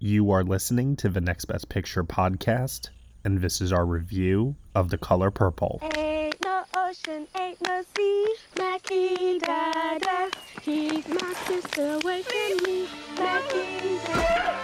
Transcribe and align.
You 0.00 0.30
are 0.30 0.44
listening 0.44 0.94
to 0.98 1.08
the 1.08 1.20
Next 1.20 1.46
Best 1.46 1.68
Picture 1.68 2.04
podcast, 2.04 2.90
and 3.24 3.40
this 3.40 3.60
is 3.60 3.72
our 3.72 3.84
review 3.84 4.54
of 4.72 4.90
The 4.90 4.98
Color 4.98 5.32
Purple. 5.32 5.80
Ain't 5.96 6.36
no 6.44 6.62
ocean, 6.76 7.26
ain't 7.36 7.60
no 7.62 7.82
sea. 7.96 8.34
Mackie 8.56 9.40
Dada, 9.40 10.30
keep 10.62 11.08
my 11.08 11.34
sister 11.46 11.94
away 11.94 12.22
from 12.22 12.64
me. 12.64 12.86
Mackie 13.18 13.98
Dada. 14.06 14.58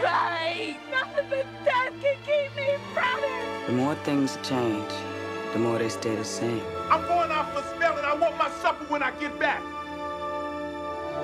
Right, 0.00 0.76
nothing 0.92 1.26
but 1.28 1.46
death 1.64 1.92
can 2.00 2.16
keep 2.24 2.56
me 2.56 2.76
from 2.94 3.18
it. 3.18 3.66
The 3.66 3.72
more 3.72 3.96
things 3.96 4.38
change, 4.44 4.92
the 5.54 5.58
more 5.58 5.76
they 5.80 5.88
stay 5.88 6.14
the 6.14 6.24
same. 6.24 6.62
I'm 6.88 7.04
going 7.08 7.32
out 7.32 7.52
for 7.52 7.58
a 7.58 7.74
spell 7.74 7.96
and 7.96 8.06
I 8.06 8.14
want 8.14 8.36
my 8.38 8.48
supper 8.62 8.84
when 8.84 9.02
I 9.02 9.10
get 9.18 9.36
back. 9.40 9.60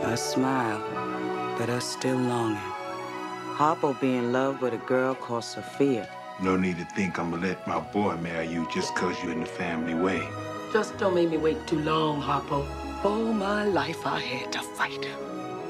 Us 0.03 0.35
smile, 0.35 0.81
but 1.59 1.69
us 1.69 1.85
still 1.85 2.17
longing. 2.17 2.59
Harpo 3.57 3.99
be 4.01 4.17
in 4.17 4.33
love 4.33 4.61
with 4.61 4.75
a 4.75 4.79
girl 4.87 5.15
called 5.15 5.45
Sophia. 5.45 6.09
No 6.41 6.57
need 6.57 6.77
to 6.79 6.85
think 6.85 7.19
I'm 7.19 7.31
gonna 7.31 7.47
let 7.47 7.67
my 7.67 7.81
boy 7.81 8.17
marry 8.17 8.47
you 8.47 8.69
just 8.73 8.95
cause 8.95 9.17
you're 9.23 9.33
in 9.33 9.41
the 9.41 9.47
family 9.47 9.95
way. 9.95 10.29
Just 10.73 10.97
don't 10.99 11.15
make 11.15 11.31
me 11.31 11.39
wait 11.39 11.67
too 11.67 11.81
long, 11.81 12.21
Harpo. 12.21 12.67
All 13.05 13.33
my 13.33 13.65
life 13.65 14.07
I 14.07 14.21
had 14.21 14.53
to 14.53 14.61
fight. 14.61 15.09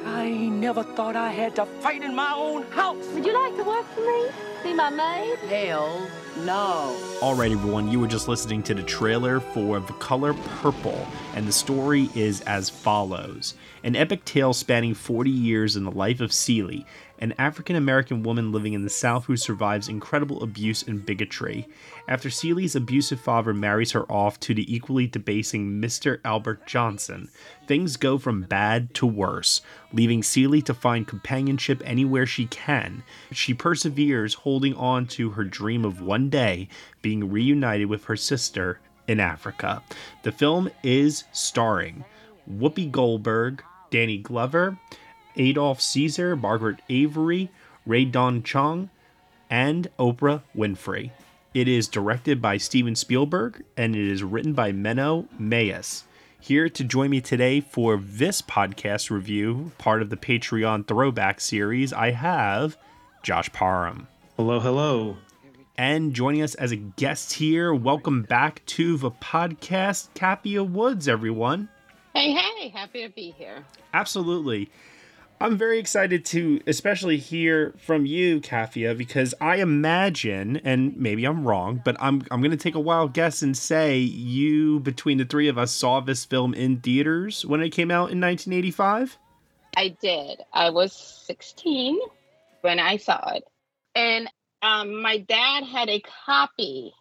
I 0.04 0.30
never 0.30 0.82
thought 0.82 1.16
I 1.16 1.30
had 1.30 1.54
to 1.56 1.66
fight 1.80 2.02
in 2.02 2.14
my 2.14 2.32
own 2.32 2.64
house. 2.72 3.06
Would 3.14 3.24
you 3.24 3.32
like 3.32 3.56
to 3.56 3.64
work 3.64 3.86
for 3.94 4.00
me? 4.00 4.45
Be 4.66 4.74
my 4.74 4.90
maid? 4.90 5.38
Hell 5.48 6.10
no. 6.38 7.00
All 7.22 7.36
right, 7.36 7.52
everyone, 7.52 7.88
you 7.88 8.00
were 8.00 8.08
just 8.08 8.26
listening 8.26 8.64
to 8.64 8.74
the 8.74 8.82
trailer 8.82 9.38
for 9.38 9.78
The 9.78 9.92
Color 9.92 10.34
Purple, 10.34 11.06
and 11.36 11.46
the 11.46 11.52
story 11.52 12.10
is 12.16 12.40
as 12.40 12.68
follows 12.68 13.54
An 13.84 13.94
epic 13.94 14.24
tale 14.24 14.52
spanning 14.52 14.92
40 14.92 15.30
years 15.30 15.76
in 15.76 15.84
the 15.84 15.92
life 15.92 16.20
of 16.20 16.32
Celie, 16.32 16.84
an 17.18 17.34
African 17.38 17.76
American 17.76 18.22
woman 18.22 18.52
living 18.52 18.72
in 18.72 18.82
the 18.82 18.90
South 18.90 19.24
who 19.24 19.36
survives 19.36 19.88
incredible 19.88 20.42
abuse 20.42 20.82
and 20.82 21.04
bigotry. 21.04 21.68
After 22.08 22.30
Celie's 22.30 22.76
abusive 22.76 23.20
father 23.20 23.54
marries 23.54 23.92
her 23.92 24.10
off 24.10 24.38
to 24.40 24.54
the 24.54 24.72
equally 24.74 25.06
debasing 25.06 25.80
Mr. 25.80 26.20
Albert 26.24 26.66
Johnson, 26.66 27.28
things 27.66 27.96
go 27.96 28.18
from 28.18 28.42
bad 28.42 28.94
to 28.94 29.06
worse, 29.06 29.62
leaving 29.92 30.22
Celie 30.22 30.62
to 30.62 30.74
find 30.74 31.06
companionship 31.06 31.82
anywhere 31.84 32.26
she 32.26 32.46
can. 32.46 33.02
She 33.32 33.54
perseveres, 33.54 34.34
holding 34.34 34.74
on 34.74 35.06
to 35.08 35.30
her 35.30 35.44
dream 35.44 35.84
of 35.84 36.00
one 36.00 36.28
day 36.28 36.68
being 37.02 37.30
reunited 37.30 37.88
with 37.88 38.04
her 38.04 38.16
sister 38.16 38.80
in 39.08 39.20
Africa. 39.20 39.82
The 40.22 40.32
film 40.32 40.70
is 40.82 41.24
starring 41.32 42.04
Whoopi 42.50 42.90
Goldberg, 42.90 43.62
Danny 43.90 44.18
Glover, 44.18 44.78
Adolph 45.36 45.80
Caesar, 45.80 46.36
Margaret 46.36 46.80
Avery, 46.88 47.50
Rae 47.84 48.04
Dawn 48.04 48.42
Chong, 48.42 48.90
and 49.50 49.88
Oprah 49.98 50.42
Winfrey. 50.56 51.10
It 51.54 51.68
is 51.68 51.88
directed 51.88 52.42
by 52.42 52.56
Steven 52.58 52.94
Spielberg 52.94 53.64
and 53.76 53.96
it 53.96 54.06
is 54.06 54.22
written 54.22 54.52
by 54.52 54.72
Menno 54.72 55.26
Meyjes. 55.40 56.02
Here 56.38 56.68
to 56.68 56.84
join 56.84 57.10
me 57.10 57.20
today 57.20 57.60
for 57.60 57.96
this 57.96 58.42
podcast 58.42 59.10
review, 59.10 59.72
part 59.78 60.02
of 60.02 60.10
the 60.10 60.16
Patreon 60.16 60.86
throwback 60.86 61.40
series, 61.40 61.92
I 61.92 62.10
have 62.10 62.76
Josh 63.22 63.50
Parham. 63.52 64.06
Hello, 64.36 64.60
hello. 64.60 65.16
And 65.78 66.14
joining 66.14 66.42
us 66.42 66.54
as 66.54 66.72
a 66.72 66.76
guest 66.76 67.32
here, 67.32 67.74
welcome 67.74 68.22
back 68.22 68.64
to 68.66 68.96
the 68.96 69.10
podcast, 69.10 70.08
Kathia 70.14 70.68
Woods, 70.68 71.08
everyone. 71.08 71.68
Hey, 72.14 72.32
hey, 72.32 72.68
happy 72.68 73.02
to 73.02 73.12
be 73.12 73.34
here. 73.36 73.64
Absolutely. 73.92 74.70
I'm 75.40 75.58
very 75.58 75.78
excited 75.78 76.24
to 76.26 76.60
especially 76.66 77.18
hear 77.18 77.74
from 77.78 78.06
you, 78.06 78.40
Kathia, 78.40 78.96
because 78.96 79.34
I 79.40 79.56
imagine, 79.56 80.56
and 80.64 80.96
maybe 80.96 81.24
I'm 81.26 81.46
wrong, 81.46 81.82
but 81.84 81.96
I'm 82.00 82.22
I'm 82.30 82.40
gonna 82.40 82.56
take 82.56 82.74
a 82.74 82.80
wild 82.80 83.12
guess 83.12 83.42
and 83.42 83.54
say 83.56 83.98
you 83.98 84.80
between 84.80 85.18
the 85.18 85.26
three 85.26 85.48
of 85.48 85.58
us 85.58 85.72
saw 85.72 86.00
this 86.00 86.24
film 86.24 86.54
in 86.54 86.80
theaters 86.80 87.44
when 87.44 87.60
it 87.60 87.70
came 87.70 87.90
out 87.90 88.10
in 88.10 88.20
1985. 88.20 89.18
I 89.76 89.94
did. 90.00 90.40
I 90.54 90.70
was 90.70 90.94
16 91.26 91.98
when 92.62 92.80
I 92.80 92.96
saw 92.96 93.32
it. 93.34 93.44
And 93.94 94.30
um, 94.62 95.02
my 95.02 95.18
dad 95.18 95.64
had 95.64 95.90
a 95.90 96.00
copy 96.24 96.94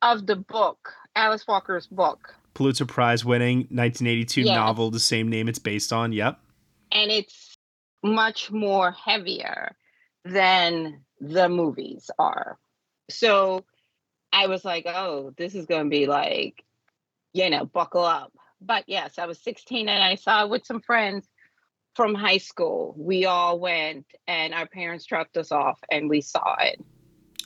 of 0.00 0.26
the 0.26 0.36
book, 0.36 0.94
Alice 1.14 1.46
Walker's 1.46 1.86
book. 1.86 2.34
Pulitzer 2.54 2.86
Prize 2.86 3.26
winning 3.26 3.58
1982 3.70 4.42
Yes. 4.42 4.54
novel, 4.54 4.90
the 4.90 4.98
same 5.00 5.28
name 5.28 5.48
it's 5.48 5.58
based 5.58 5.92
on. 5.92 6.12
Yep. 6.12 6.38
And 6.92 7.10
it's 7.10 7.58
much 8.02 8.50
more 8.50 8.92
heavier 8.92 9.74
than 10.24 11.04
the 11.20 11.48
movies 11.48 12.10
are. 12.18 12.58
So 13.10 13.64
I 14.32 14.46
was 14.46 14.64
like, 14.64 14.86
oh, 14.86 15.32
this 15.36 15.54
is 15.54 15.66
going 15.66 15.84
to 15.84 15.90
be 15.90 16.06
like, 16.06 16.64
you 17.32 17.50
know, 17.50 17.64
buckle 17.64 18.04
up. 18.04 18.32
But 18.60 18.84
yes, 18.86 19.18
I 19.18 19.26
was 19.26 19.42
16 19.42 19.88
and 19.88 20.02
I 20.02 20.14
saw 20.14 20.44
it 20.44 20.50
with 20.50 20.64
some 20.64 20.80
friends 20.80 21.26
from 21.94 22.14
high 22.14 22.38
school. 22.38 22.94
We 22.96 23.26
all 23.26 23.58
went 23.58 24.06
and 24.26 24.54
our 24.54 24.66
parents 24.66 25.04
dropped 25.04 25.36
us 25.36 25.52
off 25.52 25.78
and 25.90 26.08
we 26.08 26.20
saw 26.20 26.56
it. 26.60 26.80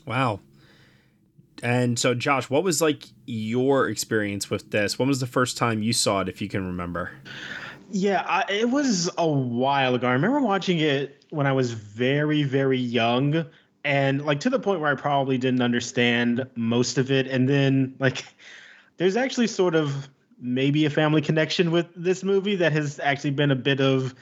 Wow. 0.06 0.40
And 1.62 1.98
so, 1.98 2.14
Josh, 2.14 2.50
what 2.50 2.62
was 2.62 2.82
like 2.82 3.04
your 3.24 3.88
experience 3.88 4.50
with 4.50 4.70
this? 4.70 4.98
When 4.98 5.08
was 5.08 5.20
the 5.20 5.26
first 5.26 5.56
time 5.56 5.82
you 5.82 5.92
saw 5.92 6.20
it, 6.20 6.28
if 6.28 6.40
you 6.42 6.48
can 6.48 6.66
remember? 6.66 7.12
Yeah, 7.90 8.24
I, 8.26 8.44
it 8.50 8.70
was 8.70 9.10
a 9.16 9.26
while 9.26 9.94
ago. 9.94 10.08
I 10.08 10.12
remember 10.12 10.40
watching 10.40 10.80
it 10.80 11.24
when 11.30 11.46
I 11.46 11.52
was 11.52 11.72
very, 11.72 12.42
very 12.42 12.78
young, 12.78 13.46
and 13.84 14.24
like 14.24 14.40
to 14.40 14.50
the 14.50 14.58
point 14.58 14.80
where 14.80 14.90
I 14.90 14.96
probably 14.96 15.38
didn't 15.38 15.62
understand 15.62 16.46
most 16.56 16.98
of 16.98 17.10
it. 17.10 17.26
And 17.26 17.48
then, 17.48 17.94
like, 17.98 18.24
there's 18.96 19.16
actually 19.16 19.46
sort 19.46 19.74
of 19.74 20.08
maybe 20.38 20.84
a 20.84 20.90
family 20.90 21.22
connection 21.22 21.70
with 21.70 21.86
this 21.96 22.22
movie 22.22 22.56
that 22.56 22.72
has 22.72 23.00
actually 23.00 23.30
been 23.30 23.50
a 23.50 23.56
bit 23.56 23.80
of 23.80 24.14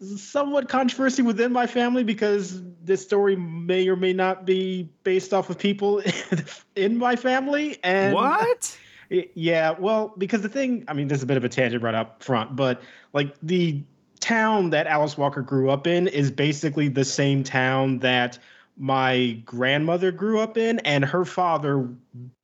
somewhat 0.00 0.68
controversy 0.68 1.22
within 1.22 1.52
my 1.52 1.66
family 1.66 2.04
because 2.04 2.60
this 2.84 3.02
story 3.02 3.34
may 3.36 3.88
or 3.88 3.96
may 3.96 4.12
not 4.12 4.44
be 4.44 4.90
based 5.04 5.32
off 5.32 5.48
of 5.48 5.58
people 5.58 6.02
in 6.76 6.98
my 6.98 7.16
family. 7.16 7.78
And 7.82 8.14
what? 8.14 8.78
Yeah, 9.10 9.70
well, 9.78 10.14
because 10.18 10.42
the 10.42 10.48
thing, 10.48 10.84
I 10.88 10.92
mean, 10.92 11.08
this 11.08 11.18
is 11.18 11.22
a 11.22 11.26
bit 11.26 11.36
of 11.36 11.44
a 11.44 11.48
tangent 11.48 11.82
right 11.82 11.94
up 11.94 12.22
front, 12.22 12.56
but 12.56 12.82
like 13.12 13.34
the 13.42 13.82
town 14.20 14.70
that 14.70 14.86
Alice 14.86 15.16
Walker 15.16 15.42
grew 15.42 15.70
up 15.70 15.86
in 15.86 16.08
is 16.08 16.30
basically 16.30 16.88
the 16.88 17.04
same 17.04 17.44
town 17.44 17.98
that 18.00 18.38
my 18.76 19.40
grandmother 19.44 20.10
grew 20.12 20.40
up 20.40 20.58
in, 20.58 20.78
and 20.80 21.04
her 21.04 21.24
father 21.24 21.88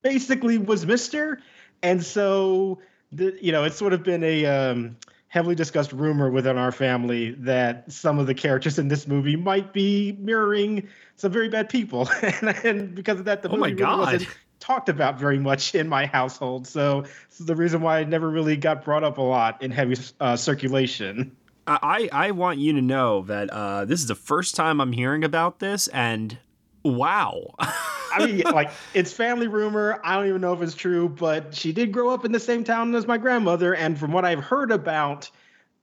basically 0.01 0.57
was 0.57 0.85
Mister. 0.85 1.39
And 1.81 2.03
so, 2.03 2.79
the, 3.11 3.37
you 3.41 3.51
know, 3.51 3.65
it's 3.65 3.75
sort 3.75 3.93
of 3.93 4.03
been 4.03 4.23
a 4.23 4.45
um, 4.45 4.95
heavily 5.27 5.55
discussed 5.55 5.91
rumor 5.91 6.29
within 6.31 6.57
our 6.57 6.71
family 6.71 7.31
that 7.39 7.91
some 7.91 8.19
of 8.19 8.27
the 8.27 8.33
characters 8.33 8.79
in 8.79 8.87
this 8.87 9.07
movie 9.07 9.35
might 9.35 9.73
be 9.73 10.15
mirroring 10.19 10.87
some 11.15 11.31
very 11.31 11.49
bad 11.49 11.69
people. 11.69 12.07
and, 12.21 12.49
and 12.63 12.95
because 12.95 13.19
of 13.19 13.25
that, 13.25 13.41
the 13.41 13.49
Oh 13.49 13.57
my 13.57 13.69
movie 13.69 13.83
really 13.83 13.95
God. 13.95 13.99
wasn't 14.13 14.37
talked 14.63 14.87
about 14.87 15.19
very 15.19 15.37
much 15.37 15.75
in 15.75 15.89
my 15.89 16.05
household. 16.05 16.65
So 16.65 17.01
this 17.01 17.39
is 17.41 17.45
the 17.45 17.55
reason 17.55 17.81
why 17.81 17.99
it 17.99 18.07
never 18.07 18.29
really 18.29 18.55
got 18.55 18.83
brought 18.83 19.03
up 19.03 19.17
a 19.17 19.21
lot 19.21 19.61
in 19.61 19.71
heavy 19.71 19.97
uh, 20.21 20.37
circulation. 20.37 21.35
I, 21.67 22.09
I 22.11 22.31
want 22.31 22.59
you 22.59 22.73
to 22.73 22.81
know 22.81 23.23
that 23.23 23.49
uh, 23.49 23.85
this 23.85 23.99
is 23.99 24.07
the 24.07 24.15
first 24.15 24.55
time 24.55 24.79
I'm 24.79 24.91
hearing 24.93 25.23
about 25.23 25.59
this, 25.59 25.87
and 25.89 26.37
wow. 26.83 27.55
I 27.59 28.25
mean, 28.25 28.39
like 28.53 28.71
it's 28.93 29.11
family 29.11 29.47
rumor. 29.47 29.99
I 30.03 30.15
don't 30.15 30.27
even 30.27 30.41
know 30.41 30.53
if 30.53 30.61
it's 30.61 30.75
true, 30.75 31.09
but 31.09 31.53
she 31.53 31.71
did 31.71 31.91
grow 31.91 32.09
up 32.09 32.25
in 32.25 32.31
the 32.31 32.39
same 32.39 32.63
town 32.63 32.95
as 32.95 33.05
my 33.05 33.17
grandmother, 33.17 33.75
and 33.75 33.97
from 33.97 34.11
what 34.11 34.25
I've 34.25 34.43
heard 34.43 34.71
about 34.71 35.29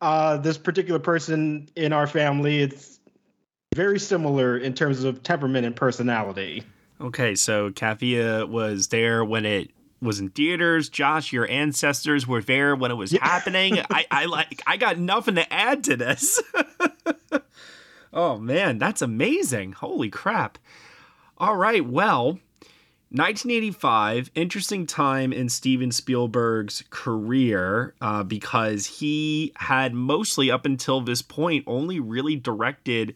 uh, 0.01 0.39
this 0.39 0.59
particular 0.59 1.01
person 1.01 1.69
in 1.77 1.93
our 1.93 2.07
family, 2.07 2.61
it's 2.61 3.01
very 3.75 3.99
similar 3.99 4.57
in 4.59 4.75
terms 4.75 5.05
of 5.05 5.23
temperament 5.23 5.67
and 5.67 5.77
personality. 5.77 6.65
Okay, 7.01 7.35
so 7.35 7.71
Kathia 7.71 8.47
was 8.47 8.89
there 8.89 9.25
when 9.25 9.47
it 9.47 9.71
was 10.03 10.21
in 10.21 10.29
theaters. 10.31 10.89
Josh, 10.89 11.33
your 11.33 11.49
ancestors 11.49 12.27
were 12.27 12.43
there 12.43 12.77
when 12.77 12.91
it 12.91 12.95
was 12.95 13.13
yeah. 13.13 13.27
happening. 13.27 13.79
I, 13.91 14.07
I 14.11 14.25
like 14.27 14.63
I 14.67 14.77
got 14.77 14.99
nothing 14.99 15.37
to 15.37 15.53
add 15.53 15.85
to 15.85 15.97
this. 15.97 16.43
oh 18.13 18.39
man, 18.39 18.79
that's 18.79 19.03
amazing. 19.03 19.73
Holy 19.73 20.11
crap. 20.11 20.59
All 21.39 21.57
right, 21.57 21.87
well, 21.87 22.39
1985, 23.13 24.31
interesting 24.35 24.87
time 24.87 25.33
in 25.33 25.49
Steven 25.49 25.91
Spielberg's 25.91 26.85
career 26.91 27.95
uh, 28.03 28.23
because 28.23 28.87
he 28.87 29.53
had 29.57 29.95
mostly 29.95 30.51
up 30.51 30.67
until 30.67 31.01
this 31.01 31.23
point 31.23 31.65
only 31.67 31.99
really 31.99 32.37
directed 32.37 33.15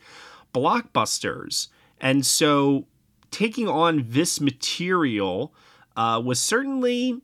blockbusters. 0.55 1.69
And 2.01 2.25
so 2.25 2.87
taking 3.35 3.67
on 3.67 4.05
this 4.09 4.41
material 4.41 5.53
uh, 5.97 6.23
was 6.25 6.41
certainly, 6.41 7.21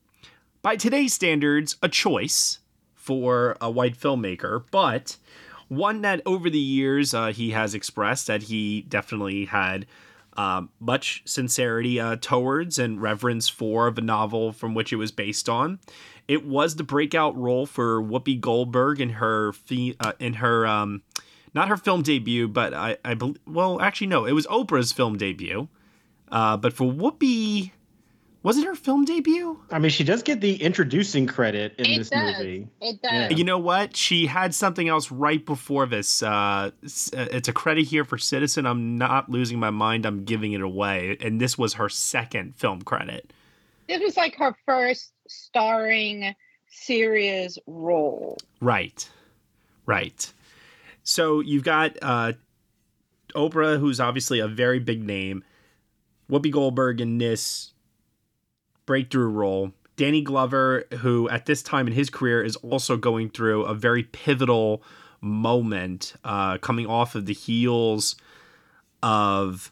by 0.61 0.75
today's 0.75 1.15
standards, 1.15 1.77
a 1.85 1.89
choice 1.89 2.59
for 2.97 3.57
a 3.61 3.71
white 3.71 3.97
filmmaker, 3.97 4.65
but 4.73 5.17
one 5.69 6.03
that 6.03 6.21
over 6.27 6.51
the 6.51 6.59
years 6.59 7.15
uh, 7.15 7.29
he 7.29 7.53
has 7.53 7.75
expressed 7.75 8.27
that 8.27 8.43
he 8.43 8.83
definitely 8.83 9.45
had 9.45 9.87
uh, 10.37 10.63
much 10.81 11.23
sincerity 11.27 12.01
uh, 12.01 12.17
towards 12.17 12.77
and 12.77 13.01
reverence 13.01 13.49
for 13.49 13.89
the 13.93 14.01
novel 14.01 14.53
from 14.53 14.75
which 14.75 14.93
it 14.93 14.97
was 14.97 15.13
based 15.13 15.49
on. 15.49 15.79
It 16.27 16.45
was 16.45 16.75
the 16.75 16.83
breakout 16.83 17.37
role 17.37 17.67
for 17.67 18.03
Whoopi 18.03 18.41
Goldberg 18.41 19.01
in 19.01 19.11
her 19.11 19.53
uh, 20.01 20.13
in 20.19 20.35
her 20.35 20.67
um, 20.67 21.03
not 21.55 21.69
her 21.69 21.77
film 21.77 22.03
debut, 22.03 22.49
but 22.49 22.75
I, 22.75 22.97
I 23.05 23.15
believe 23.15 23.39
well 23.47 23.81
actually 23.81 24.09
no, 24.09 24.25
it 24.25 24.33
was 24.33 24.47
Oprah's 24.49 24.91
film 24.91 25.17
debut. 25.17 25.69
Uh, 26.31 26.57
but 26.57 26.73
for 26.73 26.91
Whoopi, 26.91 27.73
was 28.43 28.57
it 28.57 28.65
her 28.65 28.75
film 28.75 29.05
debut? 29.05 29.61
I 29.71 29.79
mean, 29.79 29.91
she 29.91 30.05
does 30.05 30.23
get 30.23 30.41
the 30.41 30.63
introducing 30.63 31.27
credit 31.27 31.75
in 31.79 31.87
it 31.87 31.99
this 31.99 32.11
does. 32.11 32.39
movie. 32.39 32.69
It 32.81 33.03
does. 33.03 33.13
Yeah. 33.13 33.29
You 33.31 33.45
know 33.45 33.59
what? 33.59 33.97
She 33.97 34.27
had 34.27 34.55
something 34.55 34.89
else 34.89 35.11
right 35.11 35.45
before 35.45 35.85
this. 35.87 36.23
Uh, 36.23 36.71
it's 36.83 37.49
a 37.49 37.53
credit 37.53 37.87
here 37.87 38.05
for 38.05 38.17
Citizen. 38.17 38.65
I'm 38.65 38.97
not 38.97 39.29
losing 39.29 39.59
my 39.59 39.71
mind. 39.71 40.07
I'm 40.07 40.25
giving 40.25 40.53
it 40.53 40.63
away. 40.63 41.19
And 41.21 41.41
this 41.41 41.59
was 41.59 41.75
her 41.75 41.91
second 41.91 42.57
film 42.57 42.81
credit. 42.83 43.33
This 43.89 44.01
was 44.01 44.17
like 44.17 44.37
her 44.37 44.57
first 44.65 45.13
starring 45.29 46.35
serious 46.71 47.59
role. 47.67 48.39
Right. 48.61 49.07
Right. 49.85 50.33
So 51.03 51.41
you've 51.41 51.65
got 51.65 51.99
uh, 52.01 52.33
Oprah, 53.35 53.79
who's 53.79 54.01
obviously 54.01 54.39
a 54.39 54.49
very 54.49 54.79
big 54.79 55.03
name. 55.05 55.45
Whoopi 56.31 56.51
Goldberg 56.51 57.01
in 57.01 57.19
this 57.19 57.73
breakthrough 58.87 59.29
role. 59.29 59.73
Danny 59.97 60.23
Glover, 60.23 60.85
who 61.01 61.29
at 61.29 61.47
this 61.47 61.63
time 61.63 61.87
in 61.87 61.93
his 61.93 62.09
career 62.09 62.43
is 62.43 62.57
also 62.57 62.97
going 62.97 63.29
through 63.29 63.65
a 63.65 63.75
very 63.75 64.05
pivotal 64.05 64.83
moment, 65.21 66.15
uh, 66.25 66.57
coming 66.59 66.87
off 66.87 67.15
of 67.15 67.27
the 67.27 67.35
heels 67.35 68.17
of 69.03 69.71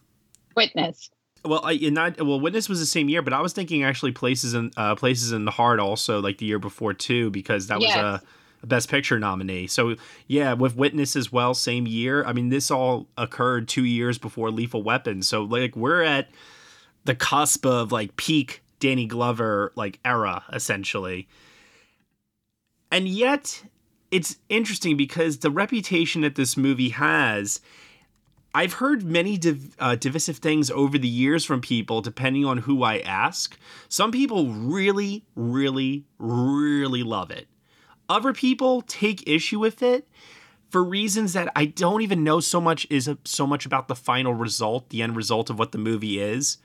Witness. 0.54 1.10
Well, 1.44 1.60
I 1.64 1.76
not 1.76 2.20
well. 2.20 2.40
Witness 2.40 2.68
was 2.68 2.80
the 2.80 2.86
same 2.86 3.08
year, 3.08 3.22
but 3.22 3.32
I 3.32 3.40
was 3.40 3.52
thinking 3.52 3.84
actually 3.84 4.10
places 4.10 4.54
in 4.54 4.72
uh, 4.76 4.96
places 4.96 5.30
in 5.30 5.44
the 5.44 5.52
heart 5.52 5.78
also 5.78 6.20
like 6.20 6.38
the 6.38 6.46
year 6.46 6.58
before 6.58 6.92
too, 6.92 7.30
because 7.30 7.68
that 7.68 7.80
yes. 7.80 7.96
was 7.96 8.04
a 8.04 8.08
a 8.08 8.22
Best 8.64 8.88
Picture 8.88 9.18
nominee. 9.18 9.66
So 9.66 9.96
yeah, 10.26 10.52
with 10.52 10.76
Witness 10.76 11.16
as 11.16 11.32
well, 11.32 11.54
same 11.54 11.86
year. 11.86 12.24
I 12.24 12.32
mean, 12.32 12.48
this 12.48 12.70
all 12.70 13.06
occurred 13.16 13.68
two 13.68 13.84
years 13.84 14.18
before 14.18 14.50
Lethal 14.50 14.82
Weapon. 14.82 15.22
So 15.22 15.42
like 15.42 15.76
we're 15.76 16.02
at 16.02 16.28
the 17.04 17.14
cusp 17.14 17.64
of 17.64 17.92
like 17.92 18.16
peak 18.16 18.62
Danny 18.80 19.06
Glover 19.06 19.72
like 19.76 19.98
era 20.04 20.44
essentially. 20.52 21.28
And 22.90 23.08
yet 23.08 23.64
it's 24.10 24.36
interesting 24.48 24.96
because 24.96 25.38
the 25.38 25.50
reputation 25.50 26.22
that 26.22 26.34
this 26.34 26.56
movie 26.56 26.90
has 26.90 27.60
I've 28.54 28.74
heard 28.74 29.04
many 29.04 29.36
div- 29.36 29.76
uh, 29.78 29.94
divisive 29.94 30.38
things 30.38 30.70
over 30.70 30.96
the 30.96 31.08
years 31.08 31.44
from 31.44 31.60
people, 31.60 32.00
depending 32.00 32.44
on 32.44 32.58
who 32.58 32.82
I 32.82 32.98
ask. 33.00 33.58
Some 33.88 34.10
people 34.10 34.48
really, 34.52 35.24
really, 35.36 36.06
really 36.18 37.02
love 37.02 37.30
it. 37.30 37.46
Other 38.08 38.32
people 38.32 38.82
take 38.82 39.28
issue 39.28 39.58
with 39.58 39.82
it 39.82 40.08
for 40.70 40.84
reasons 40.84 41.32
that 41.32 41.50
I 41.56 41.66
don't 41.66 42.02
even 42.02 42.24
know 42.24 42.40
so 42.40 42.60
much 42.60 42.86
is 42.90 43.10
so 43.24 43.46
much 43.46 43.66
about 43.66 43.88
the 43.88 43.94
final 43.94 44.34
result, 44.34 44.88
the 44.90 45.02
end 45.02 45.16
result 45.16 45.50
of 45.50 45.58
what 45.58 45.72
the 45.72 45.78
movie 45.78 46.20
is. 46.20 46.58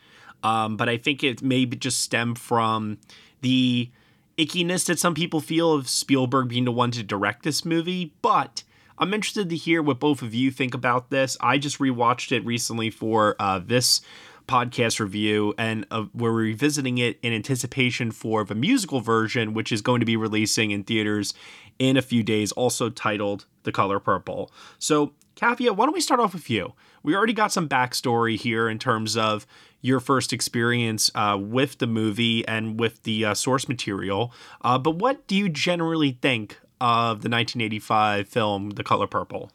Um, 0.43 0.75
but 0.75 0.89
I 0.89 0.97
think 0.97 1.23
it 1.23 1.41
may 1.41 1.65
just 1.65 2.01
stem 2.01 2.35
from 2.35 2.97
the 3.41 3.89
ickiness 4.37 4.85
that 4.87 4.99
some 4.99 5.13
people 5.13 5.39
feel 5.39 5.73
of 5.73 5.87
Spielberg 5.87 6.49
being 6.49 6.65
the 6.65 6.71
one 6.71 6.91
to 6.91 7.03
direct 7.03 7.43
this 7.43 7.63
movie. 7.63 8.13
But 8.21 8.63
I'm 8.97 9.13
interested 9.13 9.49
to 9.49 9.55
hear 9.55 9.81
what 9.81 9.99
both 9.99 10.21
of 10.21 10.33
you 10.33 10.51
think 10.51 10.73
about 10.73 11.09
this. 11.09 11.37
I 11.39 11.57
just 11.57 11.79
rewatched 11.79 12.31
it 12.31 12.45
recently 12.45 12.89
for 12.89 13.35
uh, 13.39 13.59
this 13.59 14.01
podcast 14.47 14.99
review, 14.99 15.53
and 15.57 15.85
uh, 15.91 16.05
we're 16.13 16.31
revisiting 16.31 16.97
it 16.97 17.19
in 17.21 17.33
anticipation 17.33 18.11
for 18.11 18.43
the 18.43 18.55
musical 18.55 18.99
version, 19.01 19.53
which 19.53 19.71
is 19.71 19.81
going 19.81 19.99
to 19.99 20.05
be 20.05 20.15
releasing 20.17 20.71
in 20.71 20.83
theaters 20.83 21.33
in 21.79 21.97
a 21.97 22.01
few 22.01 22.23
days, 22.23 22.51
also 22.53 22.89
titled 22.89 23.45
The 23.63 23.71
Color 23.71 23.99
Purple. 23.99 24.51
So, 24.79 25.13
Kathia, 25.35 25.75
why 25.75 25.85
don't 25.85 25.93
we 25.93 26.01
start 26.01 26.19
off 26.19 26.33
with 26.33 26.49
you? 26.49 26.73
We 27.01 27.15
already 27.15 27.33
got 27.33 27.51
some 27.51 27.67
backstory 27.67 28.37
here 28.37 28.69
in 28.69 28.79
terms 28.79 29.17
of 29.17 29.45
your 29.81 29.99
first 29.99 30.31
experience 30.31 31.11
uh, 31.15 31.37
with 31.39 31.79
the 31.79 31.87
movie 31.87 32.47
and 32.47 32.79
with 32.79 33.03
the 33.03 33.25
uh, 33.25 33.33
source 33.33 33.67
material, 33.67 34.33
uh, 34.61 34.77
but 34.77 34.95
what 34.95 35.27
do 35.27 35.35
you 35.35 35.49
generally 35.49 36.17
think 36.21 36.59
of 36.79 37.21
the 37.21 37.29
1985 37.29 38.27
film 38.27 38.71
The 38.71 38.83
Color 38.83 39.07
Purple? 39.07 39.51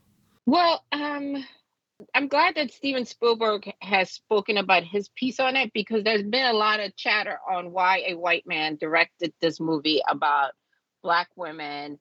Well, 0.47 0.83
um, 0.93 1.45
I'm 2.15 2.29
glad 2.29 2.55
that 2.55 2.73
Steven 2.73 3.05
Spielberg 3.05 3.73
has 3.81 4.11
spoken 4.11 4.57
about 4.57 4.85
his 4.85 5.09
piece 5.09 5.41
on 5.41 5.57
it 5.57 5.73
because 5.73 6.05
there's 6.05 6.23
been 6.23 6.47
a 6.47 6.53
lot 6.53 6.81
of 6.81 6.97
chatter 6.97 7.39
on 7.51 7.73
why 7.73 8.05
a 8.07 8.15
white 8.15 8.47
man 8.47 8.77
directed 8.77 9.33
this 9.41 9.59
movie 9.59 10.01
about 10.09 10.53
black 11.03 11.29
women, 11.37 11.99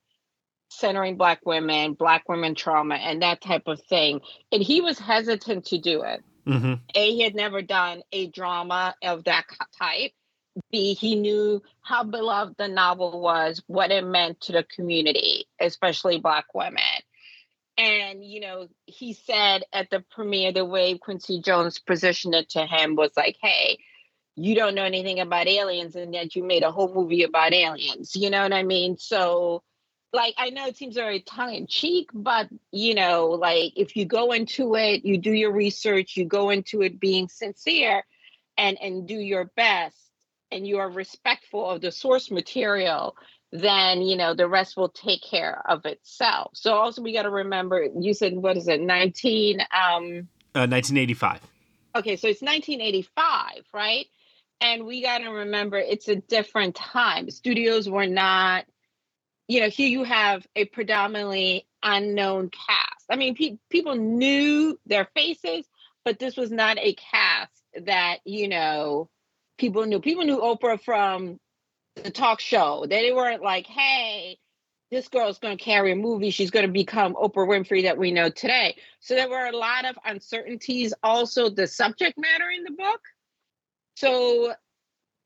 centering 0.70 1.18
black 1.18 1.46
women, 1.46 1.94
black 1.94 2.30
women 2.30 2.54
trauma, 2.54 2.96
and 2.96 3.22
that 3.22 3.42
type 3.42 3.64
of 3.68 3.82
thing. 3.84 4.22
And 4.52 4.62
he 4.62 4.82
was 4.82 5.00
hesitant 5.00 5.66
to 5.66 5.80
do 5.80 6.04
it. 6.04 6.24
Mm-hmm. 6.46 6.74
A, 6.96 7.12
he 7.12 7.24
had 7.24 7.36
never 7.36 7.62
done 7.62 8.04
a 8.12 8.28
drama 8.28 8.96
of 9.04 9.24
that 9.26 9.46
type. 9.78 10.12
B, 10.72 10.94
he 10.94 11.16
knew 11.16 11.62
how 11.82 12.04
beloved 12.04 12.56
the 12.58 12.68
novel 12.68 13.22
was, 13.22 13.62
what 13.68 13.92
it 13.92 14.06
meant 14.06 14.42
to 14.42 14.54
the 14.54 14.64
community, 14.64 15.46
especially 15.60 16.20
black 16.20 16.46
women. 16.54 16.84
And, 17.78 18.26
you 18.26 18.40
know, 18.40 18.68
he 18.86 19.14
said 19.14 19.64
at 19.72 19.90
the 19.92 20.04
premiere, 20.12 20.52
the 20.52 20.66
way 20.66 20.98
Quincy 20.98 21.42
Jones 21.42 21.78
positioned 21.78 22.34
it 22.34 22.50
to 22.50 22.66
him 22.66 22.96
was 22.96 23.12
like, 23.16 23.38
hey, 23.42 23.78
you 24.36 24.56
don't 24.56 24.76
know 24.76 24.84
anything 24.84 25.20
about 25.20 25.48
aliens, 25.48 25.96
and 25.96 26.14
yet 26.14 26.36
you 26.36 26.44
made 26.44 26.64
a 26.64 26.72
whole 26.72 26.94
movie 26.94 27.24
about 27.24 27.54
aliens. 27.54 28.16
You 28.16 28.30
know 28.30 28.42
what 28.44 28.54
I 28.54 28.64
mean? 28.64 28.98
So, 28.98 29.64
like, 30.14 30.34
I 30.38 30.50
know 30.50 30.68
it 30.68 30.78
seems 30.78 30.96
very 30.96 31.22
tongue 31.22 31.54
in 31.54 31.68
cheek, 31.68 32.10
but, 32.14 32.48
you 32.72 32.96
know, 32.96 33.28
like, 33.28 33.74
if 33.76 33.96
you 33.96 34.06
go 34.06 34.32
into 34.32 34.76
it, 34.76 35.06
you 35.06 35.18
do 35.18 35.32
your 35.32 35.52
research, 35.52 36.18
you 36.18 36.26
go 36.26 36.50
into 36.50 36.82
it 36.82 37.00
being 37.00 37.30
sincere 37.30 38.04
and, 38.58 38.78
and 38.82 39.08
do 39.08 39.16
your 39.16 39.52
best, 39.56 39.98
and 40.52 40.66
you 40.66 40.80
are 40.80 40.90
respectful 40.90 41.70
of 41.70 41.82
the 41.82 41.92
source 41.92 42.32
material, 42.32 43.16
then 43.52 44.02
you 44.02 44.16
know 44.16 44.34
the 44.34 44.48
rest 44.48 44.76
will 44.78 44.90
take 44.90 45.22
care 45.22 45.62
of 45.68 45.86
itself. 45.86 46.52
So 46.54 46.74
also 46.76 47.02
we 47.02 47.14
got 47.14 47.24
to 47.24 47.30
remember 47.30 47.88
you 48.00 48.14
said 48.14 48.34
what 48.34 48.58
is 48.58 48.68
it 48.68 48.82
19 48.82 49.62
um 49.62 50.28
uh, 50.56 50.66
1985 50.66 51.42
okay 51.96 52.16
so 52.16 52.28
it's 52.28 52.42
1985 52.42 53.64
right? 53.74 54.06
And 54.60 54.86
we 54.86 55.04
got 55.04 55.20
to 55.20 55.30
remember 55.30 55.78
it's 55.78 56.08
a 56.08 56.16
different 56.16 56.76
time. 56.76 57.30
Studios 57.30 57.90
were 57.90 58.08
not 58.08 58.66
you 59.48 59.62
know 59.62 59.70
here 59.70 59.88
you 59.90 60.04
have 60.04 60.46
a 60.56 60.66
predominantly 60.66 61.66
unknown 61.84 62.50
cast. 62.50 63.06
I 63.10 63.16
mean 63.16 63.36
pe- 63.36 63.60
people 63.70 63.96
knew 63.96 64.78
their 64.86 65.06
faces 65.16 65.66
but 66.04 66.20
this 66.20 66.38
was 66.38 66.52
not 66.52 66.78
a 66.80 66.94
cast 66.94 67.52
that 67.86 68.20
you 68.26 68.48
know 68.48 69.10
people 69.58 69.86
knew. 69.86 70.00
People 70.00 70.24
knew 70.24 70.40
Oprah 70.40 70.82
from 70.82 71.40
the 72.04 72.12
talk 72.12 72.40
show. 72.40 72.86
They 72.88 73.12
weren't 73.12 73.44
like, 73.44 73.68
hey, 73.68 74.38
this 74.90 75.08
girl's 75.10 75.40
going 75.40 75.58
to 75.58 75.64
carry 75.64 75.92
a 75.92 75.96
movie. 75.96 76.30
She's 76.30 76.52
going 76.52 76.66
to 76.66 76.72
become 76.72 77.14
Oprah 77.16 77.48
Winfrey 77.48 77.84
that 77.84 77.98
we 77.98 78.12
know 78.12 78.30
today. 78.30 78.78
So 79.00 79.16
there 79.16 79.30
were 79.30 79.46
a 79.46 79.56
lot 79.56 79.86
of 79.86 79.98
uncertainties. 80.06 80.94
Also, 81.04 81.50
the 81.50 81.68
subject 81.68 82.18
matter 82.18 82.50
in 82.50 82.64
the 82.64 82.72
book. 82.72 83.02
So 83.96 84.54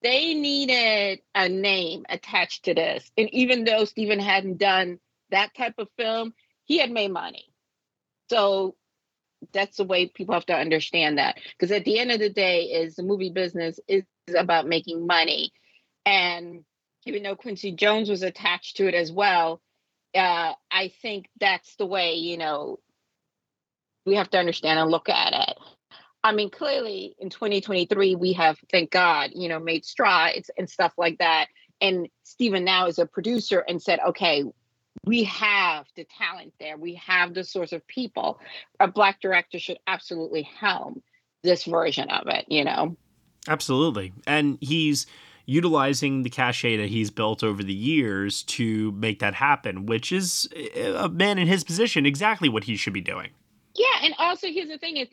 they 0.01 0.33
needed 0.33 1.21
a 1.35 1.47
name 1.47 2.05
attached 2.09 2.65
to 2.65 2.73
this. 2.73 3.09
And 3.17 3.29
even 3.33 3.63
though 3.63 3.85
Steven 3.85 4.19
hadn't 4.19 4.57
done 4.57 4.99
that 5.29 5.53
type 5.55 5.75
of 5.77 5.89
film, 5.97 6.33
he 6.63 6.79
had 6.79 6.91
made 6.91 7.11
money. 7.11 7.53
So 8.29 8.75
that's 9.51 9.77
the 9.77 9.83
way 9.83 10.07
people 10.07 10.33
have 10.33 10.45
to 10.47 10.55
understand 10.55 11.17
that. 11.17 11.37
Because 11.51 11.71
at 11.71 11.85
the 11.85 11.99
end 11.99 12.11
of 12.11 12.19
the 12.19 12.29
day, 12.29 12.63
is 12.63 12.95
the 12.95 13.03
movie 13.03 13.29
business 13.29 13.79
is 13.87 14.03
about 14.35 14.67
making 14.67 15.05
money. 15.05 15.51
And 16.05 16.63
even 17.05 17.23
though 17.23 17.35
Quincy 17.35 17.71
Jones 17.71 18.09
was 18.09 18.23
attached 18.23 18.77
to 18.77 18.87
it 18.87 18.93
as 18.93 19.11
well, 19.11 19.61
uh, 20.15 20.53
I 20.69 20.91
think 21.01 21.29
that's 21.39 21.75
the 21.75 21.85
way, 21.85 22.15
you 22.15 22.37
know, 22.37 22.79
we 24.05 24.15
have 24.15 24.29
to 24.31 24.39
understand 24.39 24.79
and 24.79 24.91
look 24.91 25.09
at 25.09 25.33
it. 25.33 25.57
I 26.23 26.33
mean, 26.33 26.49
clearly 26.49 27.15
in 27.19 27.29
2023, 27.29 28.15
we 28.15 28.33
have, 28.33 28.57
thank 28.71 28.91
God, 28.91 29.31
you 29.33 29.49
know, 29.49 29.59
made 29.59 29.85
strides 29.85 30.51
and 30.57 30.69
stuff 30.69 30.93
like 30.97 31.17
that. 31.19 31.47
And 31.79 32.09
Steven 32.23 32.63
now 32.63 32.87
is 32.87 32.99
a 32.99 33.07
producer 33.07 33.59
and 33.67 33.81
said, 33.81 33.99
okay, 34.09 34.43
we 35.05 35.23
have 35.23 35.87
the 35.95 36.05
talent 36.17 36.53
there. 36.59 36.77
We 36.77 36.95
have 36.95 37.33
the 37.33 37.43
source 37.43 37.71
of 37.71 37.85
people. 37.87 38.39
A 38.79 38.87
black 38.87 39.19
director 39.19 39.57
should 39.57 39.79
absolutely 39.87 40.43
helm 40.43 41.01
this 41.41 41.63
version 41.65 42.09
of 42.09 42.27
it, 42.27 42.45
you 42.49 42.63
know? 42.63 42.95
Absolutely. 43.47 44.13
And 44.27 44.59
he's 44.61 45.07
utilizing 45.45 46.23
the 46.23 46.29
cachet 46.29 46.77
that 46.77 46.89
he's 46.89 47.09
built 47.09 47.43
over 47.43 47.63
the 47.63 47.73
years 47.73 48.43
to 48.43 48.91
make 48.93 49.19
that 49.19 49.35
happen, 49.35 49.85
which 49.85 50.11
is 50.11 50.49
a 50.95 51.09
man 51.09 51.37
in 51.37 51.47
his 51.47 51.63
position 51.63 52.05
exactly 52.05 52.49
what 52.49 52.65
he 52.65 52.75
should 52.75 52.93
be 52.93 53.01
doing. 53.01 53.29
Yeah, 53.75 54.03
and 54.03 54.13
also 54.17 54.47
here's 54.47 54.69
the 54.69 54.77
thing 54.77 54.97
is 54.97 55.07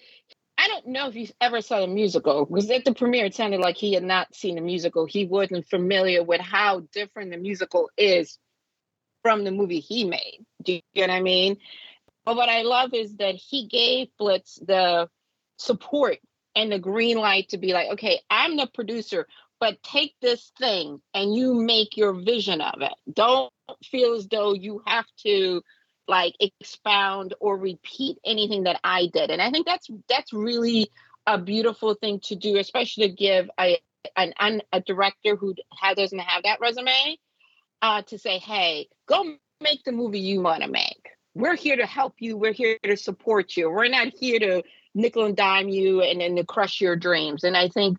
I 0.59 0.67
don't 0.67 0.89
know 0.89 1.09
if 1.09 1.15
he's 1.15 1.33
ever 1.41 1.61
saw 1.61 1.85
a 1.85 1.87
musical 1.87 2.45
because 2.45 2.69
at 2.71 2.85
the 2.85 2.93
premiere 2.93 3.27
it 3.27 3.35
sounded 3.35 3.61
like 3.61 3.77
he 3.77 3.95
had 3.95 4.03
not 4.03 4.35
seen 4.35 4.59
a 4.59 4.61
musical. 4.61 5.07
He 5.07 5.25
wasn't 5.25 5.69
familiar 5.69 6.25
with 6.25 6.41
how 6.41 6.81
different 6.93 7.31
the 7.31 7.37
musical 7.37 7.91
is 7.97 8.39
from 9.23 9.45
the 9.45 9.53
movie 9.53 9.79
he 9.79 10.05
made. 10.05 10.45
Do 10.63 10.75
you 10.75 10.81
get 10.95 11.09
what 11.09 11.15
I 11.15 11.21
mean? 11.21 11.59
But 12.25 12.37
what 12.37 12.49
I 12.49 12.63
love 12.63 12.93
is 12.93 13.17
that 13.17 13.37
he 13.37 13.69
gave 13.69 14.09
Blitz 14.19 14.57
the 14.57 15.09
support 15.59 16.19
and 16.57 16.73
the 16.73 16.79
green 16.79 17.19
light 17.19 17.51
to 17.51 17.59
be 17.59 17.73
like, 17.73 17.91
okay, 17.93 18.21
I'm 18.29 18.57
the 18.57 18.67
producer, 18.67 19.29
but 19.61 19.83
take 19.83 20.15
this 20.21 20.53
thing 20.59 21.01
and 21.15 21.35
you 21.35 21.55
make 21.55 21.97
your 21.97 22.13
vision 22.13 22.61
of 22.61 22.81
it. 22.81 22.93
Don't 23.13 23.53
feel 23.85 24.15
as 24.15 24.27
though 24.29 24.55
you 24.55 24.83
have 24.87 25.07
to 25.25 25.63
like 26.07 26.35
expound 26.41 27.35
or 27.41 27.57
repeat 27.57 28.19
anything 28.25 28.65
that 28.65 28.81
I 28.83 29.09
did. 29.13 29.31
And 29.31 29.43
I 29.43 29.51
think 29.51 29.67
that's 29.67 29.89
that's 30.09 30.33
really 30.33 30.91
a 31.27 31.39
beautiful 31.39 31.95
thing 31.95 32.21
to 32.25 32.35
do, 32.35 32.57
especially 32.57 33.09
to 33.09 33.15
give 33.15 33.51
a 33.61 33.79
an, 34.17 34.63
a 34.73 34.81
director 34.81 35.37
who 35.37 35.55
doesn't 35.95 36.19
have 36.19 36.45
that 36.45 36.61
resume 36.61 37.19
uh, 37.83 38.03
to 38.03 38.19
say, 38.19 38.39
"Hey, 38.39 38.89
go 39.07 39.37
make 39.61 39.85
the 39.85 39.93
movie 39.93 40.21
you 40.21 40.41
want 40.41 40.63
to 40.63 40.69
make. 40.69 41.11
We're 41.35 41.57
here 41.57 41.77
to 41.77 41.87
help 41.87 42.15
you. 42.19 42.37
We're 42.37 42.53
here 42.53 42.79
to 42.83 42.97
support 42.97 43.57
you. 43.57 43.71
We're 43.71 43.89
not 43.89 44.09
here 44.19 44.39
to 44.39 44.63
nickel 44.95 45.27
and 45.27 45.37
dime 45.37 45.69
you 45.69 46.03
and 46.03 46.21
then 46.21 46.37
to 46.37 46.45
crush 46.45 46.81
your 46.81 46.97
dreams." 46.97 47.45
And 47.45 47.57
I 47.57 47.69
think 47.69 47.99